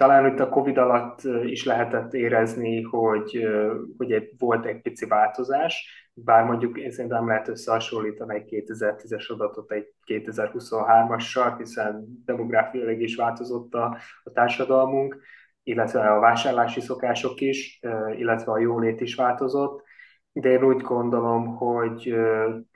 Talán 0.02 0.32
itt 0.32 0.40
a 0.40 0.50
Covid 0.50 0.78
alatt 0.78 1.24
is 1.44 1.66
lehetett 1.66 2.14
érezni, 2.14 2.82
hogy, 2.82 3.48
hogy 3.98 4.30
volt 4.38 4.66
egy 4.66 4.82
pici 4.82 5.06
változás, 5.06 6.08
bár 6.14 6.44
mondjuk 6.44 6.78
én 6.78 6.92
szerintem 6.92 7.28
lehet 7.28 7.48
összehasonlítani 7.48 8.36
egy 8.36 8.64
2010-es 8.68 9.32
adatot 9.32 9.72
egy 9.72 9.94
2023-assal, 10.08 11.54
hiszen 11.58 12.06
demográfiailag 12.26 13.02
is 13.02 13.16
változott 13.16 13.74
a, 13.74 13.98
a 14.24 14.32
társadalmunk, 14.32 15.22
illetve 15.64 16.12
a 16.12 16.20
vásárlási 16.20 16.82
szokások 16.82 17.42
is, 17.42 17.80
illetve 18.18 18.52
a 18.52 18.60
jólét 18.60 19.02
is 19.02 19.16
változott, 19.16 19.84
de 20.32 20.50
én 20.50 20.64
úgy 20.64 20.82
gondolom, 20.82 21.56
hogy 21.56 22.16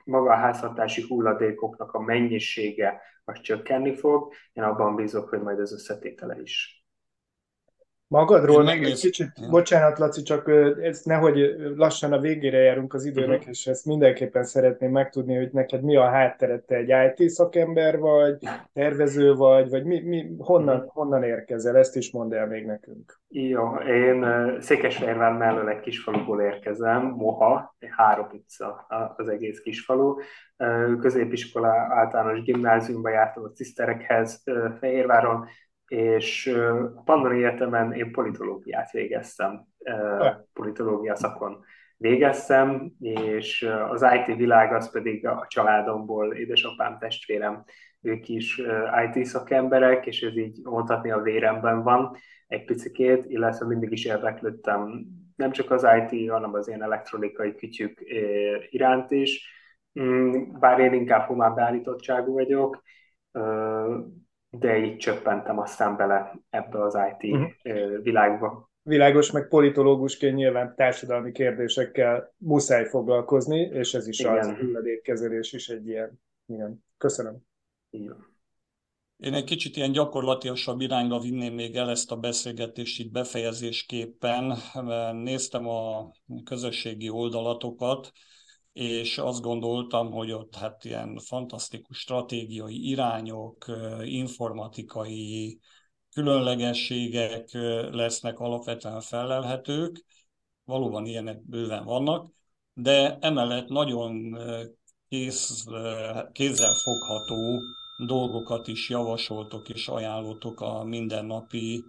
maga 0.04 0.30
a 0.30 0.36
háztartási 0.36 1.04
hulladékoknak 1.08 1.92
a 1.92 2.00
mennyisége 2.00 3.00
az 3.24 3.40
csökkenni 3.40 3.94
fog. 3.96 4.32
Én 4.52 4.62
abban 4.62 4.94
bízok, 4.94 5.28
hogy 5.28 5.40
majd 5.40 5.60
az 5.60 5.72
összetétele 5.72 6.40
is. 6.40 6.75
Magadról 8.08 8.62
meg 8.62 8.84
egy 8.84 9.00
kicsit, 9.00 9.32
ja. 9.34 9.48
bocsánat 9.48 9.98
Laci, 9.98 10.22
csak 10.22 10.48
ez 10.82 11.02
nehogy 11.04 11.56
lassan 11.76 12.12
a 12.12 12.18
végére 12.18 12.58
járunk 12.58 12.94
az 12.94 13.04
időnek, 13.04 13.38
uh-huh. 13.38 13.48
és 13.48 13.66
ezt 13.66 13.84
mindenképpen 13.84 14.44
szeretném 14.44 14.90
megtudni, 14.90 15.36
hogy 15.36 15.50
neked 15.52 15.82
mi 15.82 15.96
a 15.96 16.08
háttered, 16.08 16.62
te 16.64 16.74
egy 16.74 17.16
IT 17.18 17.30
szakember 17.30 17.98
vagy, 17.98 18.38
tervező 18.72 19.34
vagy, 19.34 19.70
vagy 19.70 19.84
mi, 19.84 20.00
mi, 20.00 20.26
honnan, 20.38 20.76
uh-huh. 20.76 20.92
honnan 20.92 21.22
érkezel, 21.22 21.76
ezt 21.76 21.96
is 21.96 22.12
mondd 22.12 22.34
el 22.34 22.46
még 22.46 22.66
nekünk. 22.66 23.20
Jó, 23.28 23.74
én 23.74 24.26
Székesfehérvár 24.60 25.32
mellől 25.32 25.68
egy 25.68 25.80
kisfaluból 25.80 26.40
érkezem, 26.40 27.02
Moha, 27.02 27.76
három 27.96 28.28
utca 28.32 28.86
az 29.16 29.28
egész 29.28 29.60
kisfalu. 29.60 30.14
Középiskola 31.00 31.68
általános 31.88 32.42
gimnáziumba 32.42 33.08
jártam 33.08 33.44
a 33.44 33.50
ciszterekhez 33.50 34.42
Fehérváron, 34.78 35.46
és 35.86 36.46
a 36.96 37.02
Pandoni 37.04 37.44
Egyetemen 37.44 37.92
én 37.92 38.12
politológiát 38.12 38.90
végeztem, 38.90 39.66
politológia 40.52 41.14
szakon 41.14 41.64
végeztem, 41.96 42.92
és 43.00 43.68
az 43.90 44.06
IT 44.14 44.36
világ 44.36 44.72
az 44.72 44.90
pedig 44.90 45.26
a 45.26 45.46
családomból, 45.48 46.34
édesapám, 46.34 46.98
testvérem, 46.98 47.64
ők 48.00 48.28
is 48.28 48.62
IT 49.12 49.24
szakemberek, 49.24 50.06
és 50.06 50.22
ez 50.22 50.36
így 50.36 50.60
mondhatni 50.62 51.10
a 51.10 51.20
véremben 51.20 51.82
van 51.82 52.16
egy 52.46 52.64
picikét, 52.64 53.24
illetve 53.24 53.66
mindig 53.66 53.92
is 53.92 54.04
érdeklődtem 54.04 55.06
nem 55.36 55.50
csak 55.50 55.70
az 55.70 55.86
IT, 56.10 56.30
hanem 56.30 56.54
az 56.54 56.68
ilyen 56.68 56.82
elektronikai 56.82 57.54
kütyük 57.54 58.00
iránt 58.70 59.10
is, 59.10 59.54
mm, 60.00 60.52
bár 60.58 60.78
én 60.78 60.92
inkább 60.92 61.26
humán 61.26 61.54
beállítottságú 61.54 62.32
vagyok, 62.32 62.82
de 64.58 64.78
így 64.78 64.96
csöppentem 64.96 65.58
aztán 65.58 65.96
bele 65.96 66.38
ebbe 66.50 66.82
az 66.82 66.94
IT 66.94 67.32
uh-huh. 67.32 68.02
világba. 68.02 68.70
Világos, 68.82 69.30
meg 69.30 69.48
politológusként 69.48 70.36
nyilván 70.36 70.74
társadalmi 70.76 71.32
kérdésekkel 71.32 72.34
muszáj 72.36 72.84
foglalkozni, 72.84 73.60
és 73.60 73.94
ez 73.94 74.06
is 74.06 74.20
Igen. 74.20 74.38
az 74.38 74.48
hulladékkezelés 74.48 75.52
is 75.52 75.68
egy 75.68 75.86
ilyen. 75.86 76.20
Igen. 76.46 76.84
Köszönöm. 76.98 77.36
Igen. 77.90 78.34
Én 79.16 79.34
egy 79.34 79.44
kicsit 79.44 79.76
ilyen 79.76 79.92
gyakorlatilasabb 79.92 80.80
irányba 80.80 81.20
vinném 81.20 81.54
még 81.54 81.76
el 81.76 81.90
ezt 81.90 82.12
a 82.12 82.16
beszélgetést 82.16 83.00
itt 83.00 83.12
befejezésképpen. 83.12 84.56
Néztem 85.12 85.68
a 85.68 86.12
közösségi 86.44 87.08
oldalatokat, 87.08 88.12
és 88.76 89.18
azt 89.18 89.40
gondoltam, 89.42 90.10
hogy 90.10 90.32
ott 90.32 90.54
hát 90.54 90.84
ilyen 90.84 91.18
fantasztikus 91.18 91.98
stratégiai 91.98 92.88
irányok, 92.88 93.64
informatikai 94.02 95.58
különlegességek 96.14 97.48
lesznek 97.90 98.38
alapvetően 98.38 99.00
felelhetők, 99.00 100.04
valóban 100.64 101.06
ilyenek 101.06 101.46
bőven 101.46 101.84
vannak, 101.84 102.32
de 102.74 103.18
emellett 103.20 103.68
nagyon 103.68 104.38
kéz, 105.08 105.64
kézzel 106.32 106.74
fogható 106.74 107.60
dolgokat 108.06 108.68
is 108.68 108.90
javasoltok 108.90 109.68
és 109.68 109.88
ajánlotok 109.88 110.60
a 110.60 110.84
mindennapi 110.84 111.84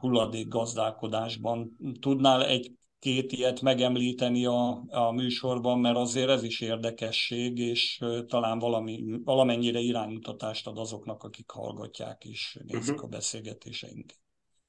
hulladékgazdálkodásban. 0.00 1.76
Tudnál 2.00 2.44
egy 2.44 2.72
két 3.04 3.32
ilyet 3.32 3.60
megemlíteni 3.60 4.46
a, 4.46 4.82
a 4.88 5.12
műsorban, 5.12 5.80
mert 5.80 5.96
azért 5.96 6.28
ez 6.28 6.42
is 6.42 6.60
érdekesség, 6.60 7.58
és 7.58 8.04
talán 8.28 8.58
valami, 8.58 9.20
valamennyire 9.24 9.78
iránymutatást 9.78 10.66
ad 10.66 10.78
azoknak, 10.78 11.22
akik 11.22 11.50
hallgatják 11.50 12.24
és 12.24 12.58
nézik 12.66 12.94
uh-huh. 12.94 13.04
a 13.04 13.16
beszélgetéseinket. 13.16 14.18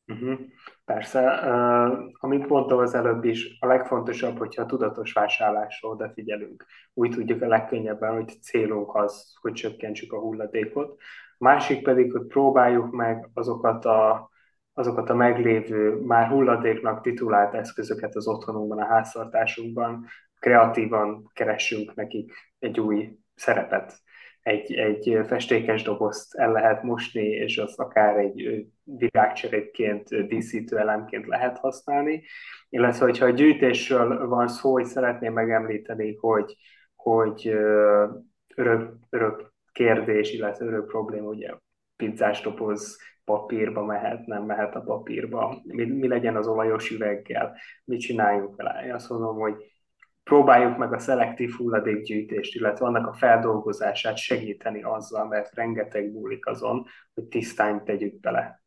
Uh-huh. 0.08 0.40
Persze, 0.86 1.22
uh, 1.22 1.98
amit 2.20 2.48
mondtam 2.48 2.78
az 2.78 2.94
előbb 2.94 3.24
is, 3.24 3.58
a 3.60 3.68
legfontosabb, 3.68 4.38
hogyha 4.38 4.62
a 4.62 4.66
tudatos 4.66 5.14
vásárlásra 5.14 5.90
odafigyelünk. 5.90 6.66
Úgy 6.94 7.10
tudjuk 7.10 7.42
a 7.42 7.48
legkönnyebben, 7.48 8.14
hogy 8.14 8.42
célunk 8.42 8.96
az, 8.96 9.34
hogy 9.42 9.54
csökkentsük 9.54 10.14
a 10.14 10.20
hulladékot. 10.20 11.00
Másik 11.38 11.84
pedig, 11.84 12.12
hogy 12.12 12.26
próbáljuk 12.26 12.92
meg 12.92 13.30
azokat 13.34 13.86
a 13.86 14.30
azokat 14.78 15.10
a 15.10 15.16
meglévő, 15.16 16.02
már 16.02 16.28
hulladéknak 16.28 17.02
titulált 17.02 17.54
eszközöket 17.54 18.16
az 18.16 18.28
otthonunkban, 18.28 18.80
a 18.80 18.86
háztartásunkban, 18.86 20.06
kreatívan 20.40 21.32
keressünk 21.34 21.96
nekik 21.96 22.34
egy 22.60 22.80
új 22.80 23.18
szerepet. 23.36 23.94
Egy, 24.42 24.74
egy 24.74 25.20
festékes 25.28 25.84
dobozt 25.84 26.36
el 26.36 26.52
lehet 26.52 26.84
mosni, 26.84 27.26
és 27.26 27.58
azt 27.58 27.80
akár 27.80 28.18
egy 28.18 28.66
virágcserékként, 28.84 30.28
díszítő 30.28 30.78
elemként 30.78 31.26
lehet 31.26 31.58
használni. 31.58 32.24
Illetve, 32.70 33.06
hogyha 33.06 33.26
a 33.26 33.30
gyűjtésről 33.30 34.28
van 34.28 34.48
szó, 34.48 34.72
hogy 34.72 34.86
szeretném 34.86 35.34
megemlíteni, 35.34 36.16
hogy, 36.16 36.56
hogy 36.96 37.48
örök, 38.56 38.94
örök 39.10 39.54
kérdés, 39.72 40.34
illetve 40.34 40.66
örök 40.66 40.88
probléma, 40.88 41.28
ugye 41.28 41.54
pizzás 41.96 42.42
doboz 42.42 42.98
papírba 43.26 43.86
mehet, 43.86 44.26
nem 44.26 44.44
mehet 44.44 44.76
a 44.76 44.82
papírba, 44.82 45.62
mi, 45.64 45.86
mi 45.86 46.08
legyen 46.08 46.36
az 46.36 46.48
olajos 46.48 46.92
üveggel, 46.92 47.58
mit 47.86 48.00
csináljunk 48.00 48.56
vele. 48.56 48.86
Én 48.86 48.94
azt 48.94 49.10
mondom, 49.10 49.36
hogy 49.38 49.56
próbáljuk 50.24 50.78
meg 50.78 50.94
a 50.94 51.00
szelektív 51.00 51.52
hulladékgyűjtést, 51.52 52.56
illetve 52.56 52.86
annak 52.86 53.08
a 53.08 53.14
feldolgozását 53.14 54.18
segíteni 54.18 54.84
azzal, 54.84 55.28
mert 55.28 55.56
rengeteg 55.56 56.12
múlik 56.12 56.46
azon, 56.46 56.86
hogy 57.14 57.24
tisztányt 57.24 57.84
tegyük 57.84 58.20
bele. 58.20 58.64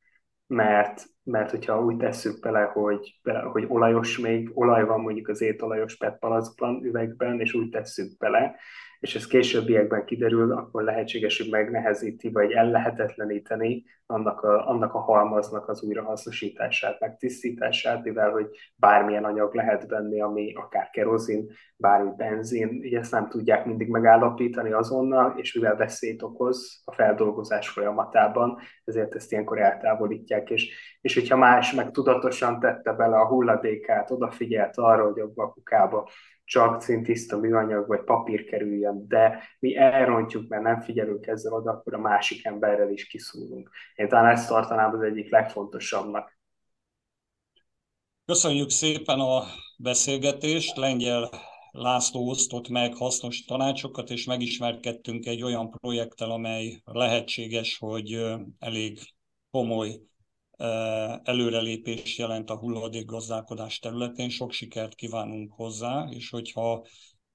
Mert, 0.47 1.05
mert 1.23 1.51
hogyha 1.51 1.85
úgy 1.85 1.97
tesszük 1.97 2.40
bele, 2.40 2.62
hogy, 2.62 3.21
hogy 3.53 3.64
olajos 3.68 4.18
még, 4.18 4.51
olaj 4.55 4.85
van 4.85 5.01
mondjuk 5.01 5.29
az 5.29 5.40
étolajos 5.40 5.97
PET 5.97 6.18
palackban, 6.18 6.85
üvegben, 6.85 7.40
és 7.40 7.55
úgy 7.55 7.68
tesszük 7.68 8.16
bele, 8.18 8.57
és 9.00 9.14
ez 9.14 9.26
későbbiekben 9.26 10.04
kiderül, 10.04 10.52
akkor 10.52 10.82
lehetséges, 10.82 11.38
hogy 11.38 11.50
megnehezíti, 11.50 12.30
vagy 12.30 12.52
ellehetetleníteni 12.52 13.84
annak 14.06 14.42
a, 14.42 14.68
annak 14.68 14.94
a 14.94 14.98
halmaznak 14.98 15.68
az 15.68 15.82
újrahasznosítását, 15.82 17.00
megtisztítását, 17.00 18.04
mivel 18.04 18.30
hogy 18.30 18.46
bármilyen 18.74 19.24
anyag 19.24 19.54
lehet 19.54 19.88
benne, 19.88 20.24
ami 20.24 20.52
akár 20.54 20.90
kerozin, 20.90 21.50
bármi 21.76 22.11
benzin, 22.16 22.84
így 22.84 22.94
ezt 22.94 23.12
nem 23.12 23.28
tudják 23.28 23.64
mindig 23.64 23.88
megállapítani 23.88 24.72
azonnal, 24.72 25.34
és 25.37 25.54
mivel 25.54 25.76
veszélyt 25.76 26.22
okoz 26.22 26.82
a 26.84 26.92
feldolgozás 26.92 27.68
folyamatában, 27.68 28.58
ezért 28.84 29.14
ezt 29.14 29.32
ilyenkor 29.32 29.58
eltávolítják, 29.58 30.50
és, 30.50 30.96
és 31.00 31.14
hogyha 31.14 31.37
más 31.37 31.72
meg 31.72 31.90
tudatosan 31.90 32.61
tette 32.61 32.92
bele 32.92 33.16
a 33.16 33.26
hulladékát, 33.26 34.11
odafigyelt 34.11 34.76
arra, 34.76 35.04
hogy 35.04 35.20
abba 35.20 35.42
a 35.42 35.52
kukába 35.52 36.08
csak 36.48 36.82
szintiszta 36.82 37.38
műanyag 37.38 37.87
vagy 37.87 38.04
papír 38.04 38.44
kerüljön, 38.44 39.04
de 39.08 39.42
mi 39.58 39.76
elrontjuk, 39.76 40.48
mert 40.48 40.62
nem 40.62 40.80
figyelünk 40.80 41.26
ezzel 41.26 41.52
oda, 41.52 41.70
akkor 41.70 41.94
a 41.94 41.98
másik 41.98 42.44
emberrel 42.44 42.90
is 42.90 43.06
kiszúrunk. 43.06 43.70
Én 43.94 44.08
talán 44.08 44.30
ezt 44.30 44.48
tartanám 44.48 44.94
az 44.94 45.00
egyik 45.00 45.30
legfontosabbnak. 45.30 46.38
Köszönjük 48.24 48.70
szépen 48.70 49.20
a 49.20 49.42
beszélgetést. 49.78 50.76
Lengyel 50.76 51.30
László 51.70 52.28
osztott 52.28 52.68
meg 52.68 52.94
hasznos 52.94 53.44
tanácsokat, 53.44 54.11
és 54.11 54.24
megismerkedtünk 54.24 55.26
egy 55.26 55.42
olyan 55.42 55.70
projekttel, 55.70 56.30
amely 56.30 56.80
lehetséges, 56.84 57.78
hogy 57.78 58.24
elég 58.58 58.98
komoly 59.50 59.88
előrelépés 61.23 62.18
jelent 62.18 62.51
a 62.51 62.59
hulladékgazdálkodás 62.59 63.79
területén. 63.79 64.29
Sok 64.29 64.53
sikert 64.53 64.94
kívánunk 64.94 65.53
hozzá, 65.53 66.09
és 66.11 66.31
hogyha 66.31 66.87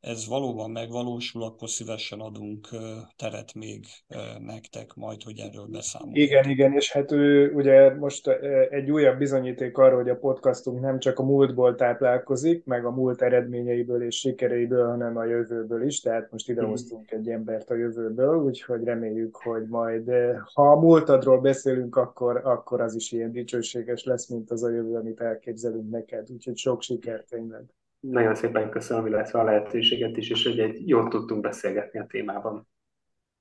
ez 0.04 0.28
valóban 0.28 0.72
megvalósul, 0.72 1.44
akkor 1.44 1.70
szívesen 1.70 2.20
adunk 2.20 2.68
teret 3.16 3.54
még 3.54 3.86
nektek 4.40 4.94
majd, 4.94 5.24
hogy 5.24 5.40
erről 5.40 5.66
beszámolunk. 5.66 6.18
Igen, 6.18 6.50
igen, 6.50 6.74
és 6.74 6.92
hát 6.92 7.12
ő 7.12 7.54
ugye 7.54 7.96
most 7.96 8.28
egy 8.70 8.92
újabb 8.92 9.18
bizonyíték 9.18 9.78
arra, 9.78 9.96
hogy 9.96 10.10
a 10.10 10.16
podcastunk 10.16 10.80
nem 10.82 11.00
csak 11.00 11.20
a 11.20 11.24
múltból 11.24 11.76
táplálkozik, 11.76 12.66
meg 12.66 12.86
a 12.86 12.92
múlt 12.92 13.22
eredményeiből 13.22 14.04
és 14.04 14.16
sikereiből, 14.16 14.88
hanem 14.88 15.18
a 15.18 15.26
jövőből 15.26 15.86
is, 15.86 16.00
tehát 16.00 16.32
most 16.32 16.50
idehoztunk 16.50 17.12
egy 17.12 17.30
embert 17.30 17.70
a 17.70 17.76
jövőből, 17.76 18.44
úgyhogy 18.44 18.84
reméljük, 18.84 19.36
hogy 19.36 19.68
majd, 19.68 20.12
ha 20.54 20.72
a 20.72 20.80
múltadról 20.80 21.40
beszélünk, 21.40 21.96
akkor, 21.96 22.42
akkor 22.44 22.82
az 22.82 22.96
is 22.96 23.12
ilyen 23.12 23.32
dicsőséges 23.32 24.04
lesz, 24.04 24.30
mint 24.30 24.52
az 24.52 24.64
a 24.64 24.70
jövő, 24.70 24.96
amit 24.96 25.22
elképzelünk 25.22 25.90
neked, 25.90 26.32
úgyhogy 26.32 26.58
sok 26.58 26.82
sikert 26.82 27.30
tényleg. 27.30 27.64
Nagyon 28.10 28.36
szépen 28.36 28.70
köszönöm, 28.70 29.06
illetve 29.06 29.40
a 29.40 29.44
lehetőséget 29.44 30.18
is, 30.18 30.30
és 30.30 30.44
hogy 30.44 30.60
egy 30.60 30.88
jót 30.88 31.10
tudtunk 31.10 31.42
beszélgetni 31.42 32.00
a 32.00 32.06
témában. 32.06 32.68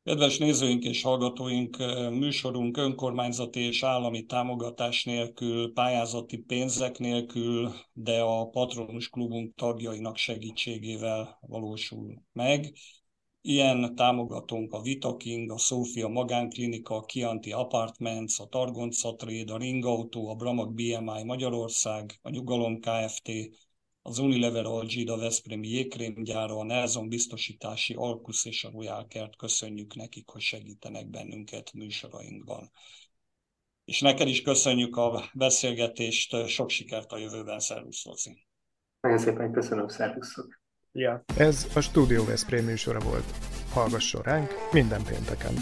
Kedves 0.05 0.39
nézőink 0.39 0.85
és 0.85 1.03
hallgatóink, 1.03 1.77
műsorunk 2.11 2.77
önkormányzati 2.77 3.61
és 3.61 3.83
állami 3.83 4.25
támogatás 4.25 5.05
nélkül, 5.05 5.73
pályázati 5.73 6.39
pénzek 6.39 6.99
nélkül, 6.99 7.71
de 7.93 8.21
a 8.21 8.49
Patronus 8.49 9.09
Klubunk 9.09 9.55
tagjainak 9.55 10.17
segítségével 10.17 11.39
valósul 11.41 12.23
meg. 12.33 12.73
Ilyen 13.41 13.95
támogatónk 13.95 14.73
a 14.73 14.81
Vitaking, 14.81 15.51
a 15.51 15.59
Sofia 15.59 16.09
Magánklinika, 16.09 16.95
a 16.95 17.05
Kianti 17.05 17.53
Apartments, 17.53 18.39
a 18.41 18.47
Targonca 18.47 19.15
a 19.47 19.57
Ringautó, 19.57 20.29
a 20.29 20.35
Bramag 20.35 20.75
BMI 20.75 21.25
Magyarország, 21.25 22.19
a 22.23 22.31
Nyugalom 22.31 22.81
Kft., 22.81 23.31
az 24.03 24.19
Unilever 24.19 24.65
Algid, 24.65 25.09
a 25.09 25.17
Veszprémi 25.17 25.69
jégkrémgyára, 25.69 26.57
a 26.57 26.65
Nelson 26.65 27.09
biztosítási 27.09 27.95
Alkusz 27.95 28.45
és 28.45 28.65
a 28.65 28.71
Royal 28.71 29.07
Kert 29.07 29.37
köszönjük 29.37 29.95
nekik, 29.95 30.29
hogy 30.29 30.41
segítenek 30.41 31.11
bennünket 31.11 31.73
műsorainkban. 31.73 32.71
És 33.85 34.01
neked 34.01 34.29
is 34.29 34.43
köszönjük 34.43 34.97
a 34.97 35.31
beszélgetést, 35.35 36.47
sok 36.49 36.71
sikert 36.71 37.13
a 37.13 37.19
jövőben, 37.19 37.59
szervusz 37.59 38.05
Loci. 38.05 38.47
Nagyon 39.01 39.19
szépen 39.19 39.53
köszönöm, 39.53 39.89
szervuszok. 39.89 40.61
Ja. 40.93 41.25
Ez 41.37 41.67
a 41.75 41.81
Studio 41.81 42.25
Veszprém 42.25 42.65
műsora 42.65 43.01
volt. 43.01 43.25
Hallgasson 43.73 44.23
ránk 44.23 44.51
minden 44.73 45.03
pénteken. 45.05 45.55